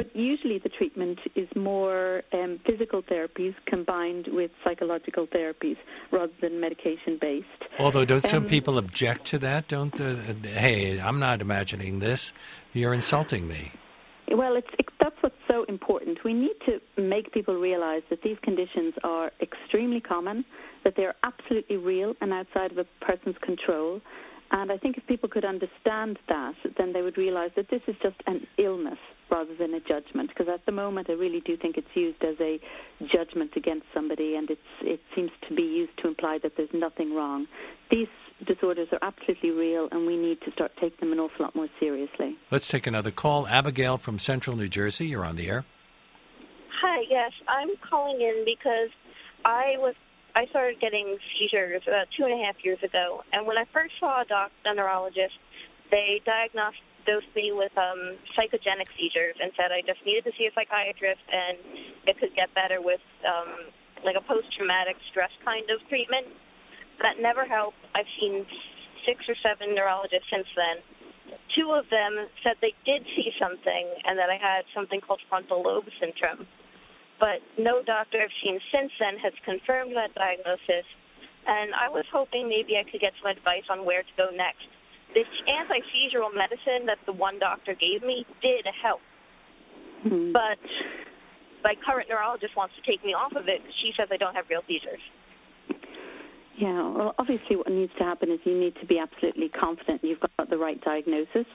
But 0.00 0.16
usually, 0.16 0.56
the 0.56 0.70
treatment 0.70 1.18
is 1.34 1.46
more 1.54 2.22
um, 2.32 2.58
physical 2.64 3.02
therapies 3.02 3.54
combined 3.66 4.28
with 4.28 4.50
psychological 4.64 5.26
therapies 5.26 5.76
rather 6.10 6.32
than 6.40 6.58
medication 6.58 7.18
based. 7.20 7.46
Although, 7.78 8.06
don't 8.06 8.24
um, 8.24 8.30
some 8.30 8.46
people 8.46 8.78
object 8.78 9.26
to 9.26 9.38
that? 9.40 9.68
Don't 9.68 9.94
hey, 10.42 10.98
I'm 10.98 11.18
not 11.18 11.42
imagining 11.42 11.98
this. 11.98 12.32
You're 12.72 12.94
insulting 12.94 13.46
me. 13.46 13.72
Well, 14.30 14.56
it's, 14.56 14.68
it, 14.78 14.86
that's 14.98 15.16
what's 15.20 15.34
so 15.46 15.64
important. 15.64 16.24
We 16.24 16.32
need 16.32 16.56
to 16.64 16.80
make 16.96 17.30
people 17.32 17.56
realize 17.56 18.02
that 18.08 18.22
these 18.22 18.38
conditions 18.42 18.94
are 19.04 19.32
extremely 19.42 20.00
common, 20.00 20.46
that 20.82 20.94
they're 20.96 21.16
absolutely 21.24 21.76
real 21.76 22.14
and 22.22 22.32
outside 22.32 22.72
of 22.72 22.78
a 22.78 22.86
person's 23.04 23.36
control. 23.42 24.00
And 24.52 24.72
I 24.72 24.78
think 24.78 24.98
if 24.98 25.06
people 25.06 25.28
could 25.28 25.44
understand 25.44 26.18
that, 26.28 26.54
then 26.76 26.92
they 26.92 27.02
would 27.02 27.16
realize 27.16 27.50
that 27.56 27.70
this 27.70 27.82
is 27.86 27.94
just 28.02 28.16
an 28.26 28.46
illness 28.58 28.98
rather 29.30 29.54
than 29.54 29.74
a 29.74 29.80
judgment. 29.80 30.30
Because 30.30 30.48
at 30.52 30.66
the 30.66 30.72
moment, 30.72 31.08
I 31.08 31.12
really 31.12 31.40
do 31.40 31.56
think 31.56 31.76
it's 31.76 31.94
used 31.94 32.22
as 32.24 32.34
a 32.40 32.58
judgment 33.12 33.52
against 33.54 33.86
somebody, 33.94 34.34
and 34.34 34.50
it's, 34.50 34.60
it 34.82 35.00
seems 35.14 35.30
to 35.48 35.54
be 35.54 35.62
used 35.62 35.96
to 36.02 36.08
imply 36.08 36.38
that 36.42 36.52
there's 36.56 36.74
nothing 36.74 37.14
wrong. 37.14 37.46
These 37.90 38.08
disorders 38.46 38.88
are 38.90 38.98
absolutely 39.02 39.50
real, 39.50 39.88
and 39.92 40.06
we 40.06 40.16
need 40.16 40.40
to 40.42 40.50
start 40.52 40.72
taking 40.80 40.98
them 41.00 41.12
an 41.12 41.20
awful 41.20 41.44
lot 41.44 41.54
more 41.54 41.68
seriously. 41.78 42.36
Let's 42.50 42.66
take 42.66 42.88
another 42.88 43.12
call. 43.12 43.46
Abigail 43.46 43.98
from 43.98 44.18
Central 44.18 44.56
New 44.56 44.68
Jersey, 44.68 45.06
you're 45.06 45.24
on 45.24 45.36
the 45.36 45.48
air. 45.48 45.64
Hi, 46.82 47.04
yes, 47.08 47.32
I'm 47.46 47.68
calling 47.88 48.20
in 48.20 48.44
because 48.44 48.90
I 49.44 49.74
was 49.78 49.94
I 50.34 50.46
started 50.50 50.80
getting 50.80 51.18
seizures 51.34 51.82
about 51.86 52.06
two 52.16 52.24
and 52.24 52.34
a 52.34 52.44
half 52.44 52.56
years 52.62 52.78
ago, 52.82 53.22
and 53.32 53.46
when 53.46 53.58
I 53.58 53.64
first 53.72 53.94
saw 53.98 54.22
a 54.22 54.24
doctor, 54.24 54.54
a 54.66 54.74
neurologist, 54.74 55.34
they 55.90 56.22
diagnosed 56.24 56.82
me 57.34 57.50
with 57.50 57.72
um, 57.74 58.14
psychogenic 58.38 58.86
seizures 58.94 59.34
and 59.42 59.50
said 59.58 59.74
I 59.74 59.82
just 59.82 59.98
needed 60.06 60.22
to 60.30 60.32
see 60.38 60.46
a 60.46 60.52
psychiatrist 60.54 61.22
and 61.26 61.58
it 62.06 62.14
could 62.22 62.30
get 62.38 62.54
better 62.54 62.78
with 62.78 63.02
um, 63.26 63.72
like 64.06 64.14
a 64.14 64.22
post-traumatic 64.22 64.94
stress 65.10 65.32
kind 65.42 65.66
of 65.74 65.82
treatment. 65.90 66.30
That 67.02 67.18
never 67.18 67.42
helped. 67.42 67.80
I've 67.96 68.06
seen 68.20 68.46
six 69.02 69.26
or 69.26 69.34
seven 69.42 69.74
neurologists 69.74 70.28
since 70.30 70.46
then. 70.54 70.78
Two 71.56 71.74
of 71.74 71.88
them 71.90 72.30
said 72.46 72.54
they 72.62 72.76
did 72.86 73.02
see 73.16 73.34
something 73.42 73.84
and 74.06 74.14
that 74.14 74.30
I 74.30 74.38
had 74.38 74.62
something 74.70 75.00
called 75.00 75.18
frontal 75.26 75.62
lobe 75.66 75.90
syndrome. 75.98 76.46
But 77.20 77.44
no 77.60 77.84
doctor 77.84 78.18
I've 78.18 78.32
seen 78.42 78.58
since 78.72 78.90
then 78.96 79.20
has 79.20 79.36
confirmed 79.44 79.92
that 79.94 80.16
diagnosis. 80.16 80.88
And 81.46 81.76
I 81.76 81.92
was 81.92 82.04
hoping 82.08 82.48
maybe 82.48 82.80
I 82.80 82.84
could 82.88 83.00
get 83.00 83.12
some 83.20 83.30
advice 83.30 83.68
on 83.68 83.84
where 83.84 84.02
to 84.02 84.14
go 84.16 84.32
next. 84.32 84.64
This 85.12 85.28
anti-seizural 85.44 86.32
medicine 86.32 86.88
that 86.88 86.98
the 87.04 87.12
one 87.12 87.38
doctor 87.38 87.76
gave 87.76 88.00
me 88.00 88.24
did 88.40 88.64
help. 88.80 89.00
Mm-hmm. 90.06 90.32
But 90.32 90.60
my 91.62 91.74
current 91.84 92.08
neurologist 92.08 92.56
wants 92.56 92.74
to 92.80 92.82
take 92.88 93.04
me 93.04 93.12
off 93.12 93.36
of 93.36 93.48
it. 93.48 93.60
She 93.84 93.92
says 93.96 94.08
I 94.10 94.16
don't 94.16 94.34
have 94.34 94.48
real 94.48 94.64
seizures. 94.64 95.02
Yeah, 96.60 96.90
well, 96.92 97.14
obviously, 97.18 97.56
what 97.56 97.70
needs 97.70 97.92
to 97.96 98.04
happen 98.04 98.30
is 98.30 98.38
you 98.44 98.58
need 98.58 98.74
to 98.80 98.86
be 98.86 98.98
absolutely 98.98 99.48
confident 99.48 100.04
you've 100.04 100.20
got 100.20 100.50
the 100.50 100.58
right 100.58 100.78
diagnosis. 100.84 101.46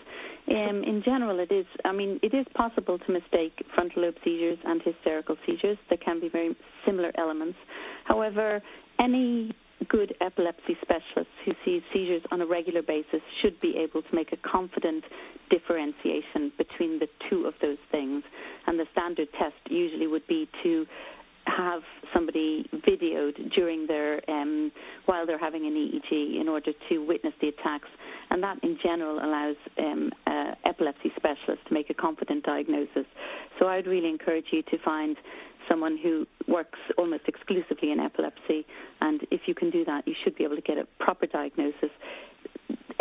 Um, 0.48 0.84
in 0.84 1.04
general, 1.06 1.40
it 1.40 1.52
is. 1.52 1.68
I 1.84 1.92
mean, 1.92 2.20
it 2.24 2.34
is 2.34 2.46
possible 2.56 2.98
to 2.98 3.12
mistake 3.12 3.54
frontal 3.76 4.02
lobe 4.02 4.16
seizures 4.24 4.58
and 4.66 4.82
hysterical 4.82 5.36
seizures. 5.46 5.78
There 5.90 6.00
can 6.00 6.20
be 6.20 6.30
very 6.30 6.56
similar 6.88 7.12
elements. 7.20 7.58
However, 8.06 8.64
any 9.00 9.52
good 9.90 10.16
epilepsy 10.22 10.76
specialist 10.82 11.30
who 11.46 11.52
sees 11.64 11.84
seizures 11.94 12.24
on 12.32 12.42
a 12.42 12.46
regular 12.48 12.82
basis 12.82 13.22
should 13.44 13.60
be 13.60 13.78
able 13.78 14.02
to 14.02 14.16
make 14.16 14.32
a 14.32 14.38
confident 14.38 15.04
differentiation 15.52 16.52
between 16.58 16.98
the 16.98 17.08
two 17.30 17.46
of 17.46 17.54
those 17.62 17.78
things. 17.92 18.24
And 18.66 18.80
the 18.80 18.88
standard 18.92 19.28
test 19.34 19.56
usually 19.70 20.08
would 20.08 20.26
be 20.26 20.50
to 20.64 20.88
have 21.48 21.82
somebody 22.14 22.68
videoed 22.88 23.54
during 23.54 23.88
their 23.88 24.22
um, 24.30 24.72
while 25.06 25.26
they're 25.26 25.38
having 25.40 25.66
an 25.66 25.74
EEG 25.74 26.40
in 26.40 26.48
order 26.48 26.72
to 26.90 27.00
witness 27.00 27.34
the 27.42 27.50
attacks, 27.50 27.90
and 28.30 28.42
that 28.44 28.58
in 28.64 28.78
general 28.84 29.20
allows 29.20 29.56
um, 29.78 30.12
epilepsy 30.66 31.12
specialists 31.16 31.64
to 31.68 31.74
make 31.74 31.90
a 31.90 31.94
confident 31.94 32.44
diagnosis. 32.44 33.06
So 33.60 33.68
I 33.68 33.78
would 33.78 33.88
really 33.88 34.10
encourage 34.10 34.48
you 34.52 34.62
to 34.64 34.78
find 34.84 35.16
someone 35.70 35.98
who 35.98 36.28
works 36.48 36.80
almost 36.98 37.24
exclusively 37.28 37.92
in 37.92 38.00
epilepsy, 38.00 38.66
and 39.02 39.22
if 39.32 39.42
you 39.46 39.56
can 39.56 39.70
do 39.70 39.86
that, 39.86 40.08
you 40.08 40.14
should 40.24 40.36
be 40.36 40.44
able 40.44 40.56
to 40.56 40.62
get 40.62 40.78
a 40.78 40.86
proper 41.00 41.26
diagnosis 41.26 41.92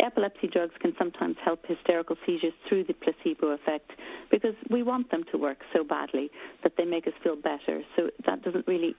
epilepsy 0.05 0.47
drugs 0.47 0.73
can 0.79 0.93
sometimes 0.97 1.35
help 1.43 1.65
hysterical 1.65 2.15
seizures 2.25 2.53
through 2.67 2.83
the 2.83 2.93
placebo 2.93 3.47
effect 3.47 3.91
because 4.31 4.55
we 4.69 4.83
want 4.83 5.11
them 5.11 5.23
to 5.31 5.37
work 5.37 5.57
so 5.73 5.83
badly 5.83 6.29
that 6.63 6.73
they 6.77 6.85
make 6.85 7.07
us 7.07 7.13
feel 7.23 7.35
better. 7.35 7.81
So 7.95 8.09
that 8.25 8.43
doesn't 8.43 8.67
really 8.67 8.95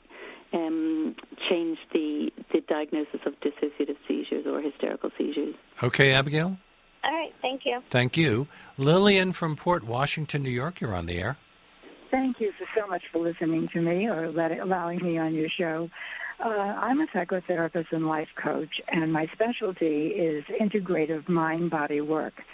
um, 0.52 1.14
change 1.48 1.78
the, 1.92 2.30
the 2.52 2.60
diagnosis 2.68 3.20
of 3.24 3.34
dissociative 3.40 3.96
seizures 4.06 4.46
or 4.46 4.60
hysterical 4.60 5.10
seizures. 5.16 5.54
Okay, 5.82 6.12
Abigail? 6.12 6.56
All 7.04 7.12
right, 7.12 7.32
thank 7.40 7.62
you. 7.64 7.80
Thank 7.90 8.16
you. 8.16 8.48
Lillian 8.76 9.32
from 9.32 9.56
Port 9.56 9.84
Washington, 9.84 10.42
New 10.42 10.50
York, 10.50 10.80
you're 10.80 10.94
on 10.94 11.06
the 11.06 11.18
air. 11.18 11.36
Thank 12.10 12.40
you 12.40 12.52
so 12.76 12.86
much 12.86 13.02
for 13.12 13.18
listening 13.18 13.68
to 13.72 13.80
me 13.80 14.08
or 14.08 14.24
allowing 14.24 15.02
me 15.02 15.18
on 15.18 15.34
your 15.34 15.48
show. 15.48 15.90
Uh, 16.38 16.48
I'm 16.48 17.00
a 17.00 17.06
psychotherapist 17.06 17.92
and 17.92 18.06
life 18.06 18.34
coach, 18.34 18.80
and 18.88 19.10
my 19.12 19.26
specialty 19.32 20.08
is 20.08 20.44
integrative 20.44 21.28
mind 21.28 21.70
body 21.70 22.02
work. 22.02 22.44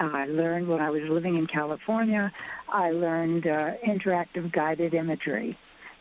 I 0.00 0.26
learned 0.26 0.66
when 0.66 0.80
I 0.80 0.90
was 0.90 1.04
living 1.04 1.36
in 1.36 1.46
California, 1.46 2.32
I 2.68 2.90
learned 2.90 3.46
uh, 3.46 3.74
interactive 3.86 4.50
guided 4.50 4.94
imagery. 4.94 5.56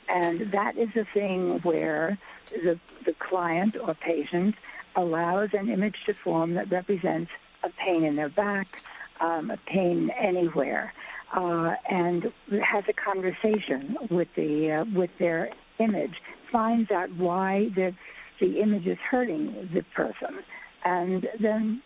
And 0.08 0.52
that 0.52 0.76
is 0.78 0.90
a 0.96 1.06
thing 1.14 1.60
where 1.60 2.18
the, 2.50 2.80
the 3.06 3.14
client 3.14 3.76
or 3.80 3.94
patient 3.94 4.56
allows 4.96 5.54
an 5.54 5.70
image 5.70 5.98
to 6.08 6.14
form 6.14 6.56
that 6.56 6.72
represents 6.72 7.30
a 7.62 7.70
pain 7.70 8.04
in 8.04 8.16
their 8.16 8.30
back, 8.30 8.82
um, 9.20 9.52
a 9.52 9.58
pain 9.58 10.10
anywhere, 10.18 10.94
uh, 11.34 11.76
and 11.88 12.32
has 12.64 12.86
a 12.88 12.94
conversation 12.94 13.98
with 14.10 14.34
the 14.34 14.72
uh, 14.72 14.86
with 14.86 15.16
their 15.20 15.52
image 15.78 16.22
finds 16.52 16.92
out 16.92 17.10
why 17.16 17.70
the, 17.76 17.94
the 18.40 18.62
image 18.62 18.88
is 18.88 18.98
hurting 19.10 19.70
the 19.74 19.84
person. 19.96 20.40
And 20.86 21.28
then 21.40 21.82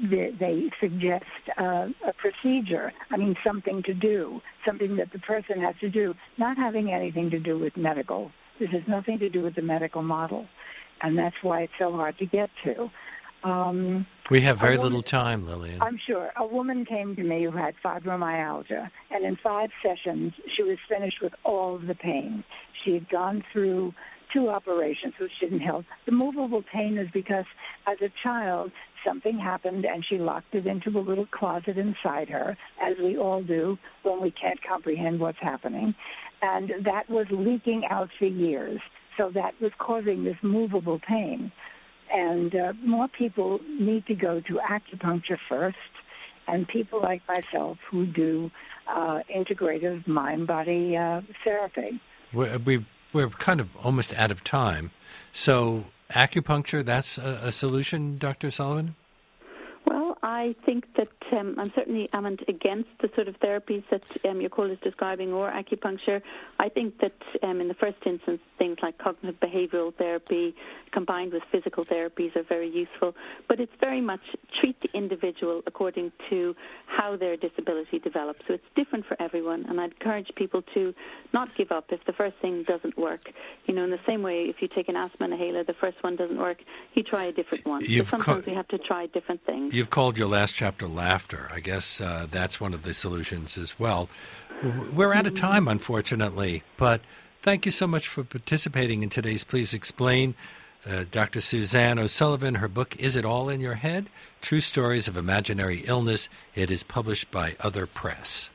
they, 0.00 0.32
they 0.38 0.70
suggest 0.80 1.24
uh, 1.56 1.88
a 2.06 2.12
procedure, 2.18 2.92
I 3.10 3.16
mean, 3.16 3.36
something 3.44 3.82
to 3.84 3.94
do, 3.94 4.40
something 4.66 4.96
that 4.96 5.12
the 5.12 5.18
person 5.20 5.60
has 5.60 5.74
to 5.80 5.88
do, 5.88 6.14
not 6.38 6.56
having 6.56 6.92
anything 6.92 7.30
to 7.30 7.38
do 7.38 7.58
with 7.58 7.76
medical. 7.76 8.30
This 8.58 8.70
has 8.70 8.82
nothing 8.88 9.18
to 9.20 9.28
do 9.28 9.42
with 9.42 9.54
the 9.54 9.62
medical 9.62 10.02
model. 10.02 10.46
And 11.02 11.18
that's 11.18 11.36
why 11.42 11.62
it's 11.62 11.72
so 11.78 11.92
hard 11.92 12.18
to 12.18 12.26
get 12.26 12.50
to. 12.64 12.90
Um, 13.44 14.06
we 14.30 14.40
have 14.40 14.58
very 14.58 14.78
woman, 14.78 14.92
little 14.92 15.02
time, 15.02 15.46
Lillian. 15.46 15.82
I'm 15.82 15.98
sure. 16.06 16.30
A 16.36 16.46
woman 16.46 16.86
came 16.86 17.14
to 17.16 17.22
me 17.22 17.44
who 17.44 17.50
had 17.50 17.74
fibromyalgia, 17.84 18.90
and 19.10 19.24
in 19.24 19.36
five 19.36 19.70
sessions, 19.82 20.32
she 20.56 20.62
was 20.62 20.78
finished 20.88 21.18
with 21.22 21.34
all 21.44 21.76
of 21.76 21.86
the 21.86 21.94
pain. 21.94 22.42
She 22.84 22.94
had 22.94 23.08
gone 23.10 23.44
through 23.52 23.92
two 24.32 24.48
operations, 24.48 25.14
which 25.20 25.30
didn't 25.40 25.60
help. 25.60 25.84
The 26.06 26.12
movable 26.12 26.62
pain 26.72 26.96
is 26.98 27.08
because, 27.12 27.44
as 27.86 27.98
a 28.00 28.10
child, 28.22 28.72
something 29.06 29.38
happened 29.38 29.84
and 29.84 30.04
she 30.08 30.16
locked 30.16 30.54
it 30.54 30.66
into 30.66 30.90
a 30.98 31.00
little 31.00 31.26
closet 31.26 31.76
inside 31.76 32.28
her, 32.30 32.56
as 32.82 32.96
we 32.98 33.16
all 33.16 33.42
do 33.42 33.78
when 34.02 34.22
we 34.22 34.30
can't 34.30 34.58
comprehend 34.66 35.20
what's 35.20 35.38
happening. 35.40 35.94
And 36.42 36.72
that 36.84 37.08
was 37.08 37.26
leaking 37.30 37.84
out 37.90 38.08
for 38.18 38.26
years. 38.26 38.80
So 39.16 39.30
that 39.34 39.52
was 39.60 39.70
causing 39.78 40.24
this 40.24 40.36
movable 40.42 40.98
pain. 41.06 41.52
And 42.12 42.54
uh, 42.54 42.72
more 42.84 43.08
people 43.08 43.60
need 43.68 44.06
to 44.06 44.14
go 44.14 44.40
to 44.40 44.54
acupuncture 44.54 45.38
first, 45.48 45.76
and 46.46 46.66
people 46.68 47.00
like 47.00 47.22
myself 47.28 47.78
who 47.90 48.06
do 48.06 48.50
uh, 48.86 49.20
integrative 49.34 50.06
mind 50.06 50.46
body 50.46 50.96
uh, 50.96 51.22
therapy. 51.42 52.00
We, 52.32 52.84
we're 53.12 53.30
kind 53.30 53.60
of 53.60 53.68
almost 53.76 54.14
out 54.14 54.30
of 54.30 54.44
time. 54.44 54.90
So, 55.32 55.84
acupuncture, 56.10 56.84
that's 56.84 57.18
a, 57.18 57.40
a 57.44 57.52
solution, 57.52 58.18
Dr. 58.18 58.50
Sullivan? 58.50 58.94
Well, 59.86 60.18
I 60.22 60.34
I 60.44 60.54
think 60.66 60.84
that 60.96 61.13
um, 61.32 61.56
I'm 61.58 61.72
certainly 61.74 62.08
am 62.12 62.24
not 62.24 62.48
against 62.48 62.90
the 63.00 63.10
sort 63.14 63.28
of 63.28 63.38
therapies 63.40 63.82
that 63.90 64.04
um, 64.28 64.40
your 64.40 64.50
caller 64.50 64.72
is 64.72 64.78
describing 64.82 65.32
or 65.32 65.50
acupuncture. 65.50 66.22
I 66.58 66.68
think 66.68 66.98
that 67.00 67.12
um, 67.42 67.60
in 67.60 67.68
the 67.68 67.74
first 67.74 67.98
instance, 68.04 68.40
things 68.58 68.78
like 68.82 68.98
cognitive 68.98 69.40
behavioral 69.40 69.94
therapy 69.94 70.54
combined 70.92 71.32
with 71.32 71.42
physical 71.50 71.84
therapies 71.84 72.34
are 72.36 72.42
very 72.42 72.68
useful. 72.68 73.14
But 73.48 73.60
it's 73.60 73.72
very 73.80 74.00
much 74.00 74.20
treat 74.60 74.80
the 74.80 74.90
individual 74.94 75.62
according 75.66 76.12
to 76.30 76.54
how 76.86 77.16
their 77.16 77.36
disability 77.36 77.98
develops. 77.98 78.40
So 78.46 78.54
it's 78.54 78.64
different 78.76 79.06
for 79.06 79.16
everyone, 79.20 79.66
and 79.68 79.80
I'd 79.80 79.92
encourage 79.92 80.30
people 80.36 80.62
to 80.74 80.94
not 81.32 81.54
give 81.56 81.72
up 81.72 81.86
if 81.90 82.04
the 82.04 82.12
first 82.12 82.36
thing 82.38 82.62
doesn't 82.62 82.96
work. 82.96 83.32
You 83.66 83.74
know, 83.74 83.84
in 83.84 83.90
the 83.90 84.00
same 84.06 84.22
way, 84.22 84.44
if 84.44 84.62
you 84.62 84.68
take 84.68 84.88
an 84.88 84.96
asthma 84.96 85.26
inhaler, 85.26 85.64
the 85.64 85.74
first 85.74 86.02
one 86.02 86.16
doesn't 86.16 86.38
work, 86.38 86.58
you 86.94 87.02
try 87.02 87.24
a 87.24 87.32
different 87.32 87.64
one. 87.66 87.84
You've 87.84 88.06
so 88.06 88.18
sometimes 88.18 88.46
we 88.46 88.54
have 88.54 88.68
to 88.68 88.78
try 88.78 89.06
different 89.06 89.44
things. 89.44 89.74
You've 89.74 89.90
called 89.90 90.16
your 90.16 90.28
last 90.28 90.54
chapter 90.54 90.86
laughter. 90.86 91.13
I 91.52 91.60
guess 91.60 92.00
uh, 92.00 92.26
that's 92.30 92.60
one 92.60 92.74
of 92.74 92.82
the 92.82 92.94
solutions 92.94 93.56
as 93.56 93.78
well. 93.78 94.08
We're 94.92 95.12
out 95.12 95.26
of 95.26 95.34
time, 95.34 95.68
unfortunately, 95.68 96.62
but 96.76 97.00
thank 97.42 97.66
you 97.66 97.72
so 97.72 97.86
much 97.86 98.08
for 98.08 98.24
participating 98.24 99.02
in 99.02 99.10
today's 99.10 99.44
Please 99.44 99.74
Explain. 99.74 100.34
Uh, 100.86 101.04
Dr. 101.10 101.40
Suzanne 101.40 101.98
O'Sullivan, 101.98 102.56
her 102.56 102.68
book, 102.68 102.96
Is 102.96 103.16
It 103.16 103.24
All 103.24 103.48
in 103.48 103.60
Your 103.60 103.74
Head? 103.74 104.10
True 104.42 104.60
Stories 104.60 105.08
of 105.08 105.16
Imaginary 105.16 105.80
Illness. 105.86 106.28
It 106.54 106.70
is 106.70 106.82
published 106.82 107.30
by 107.30 107.56
Other 107.60 107.86
Press. 107.86 108.50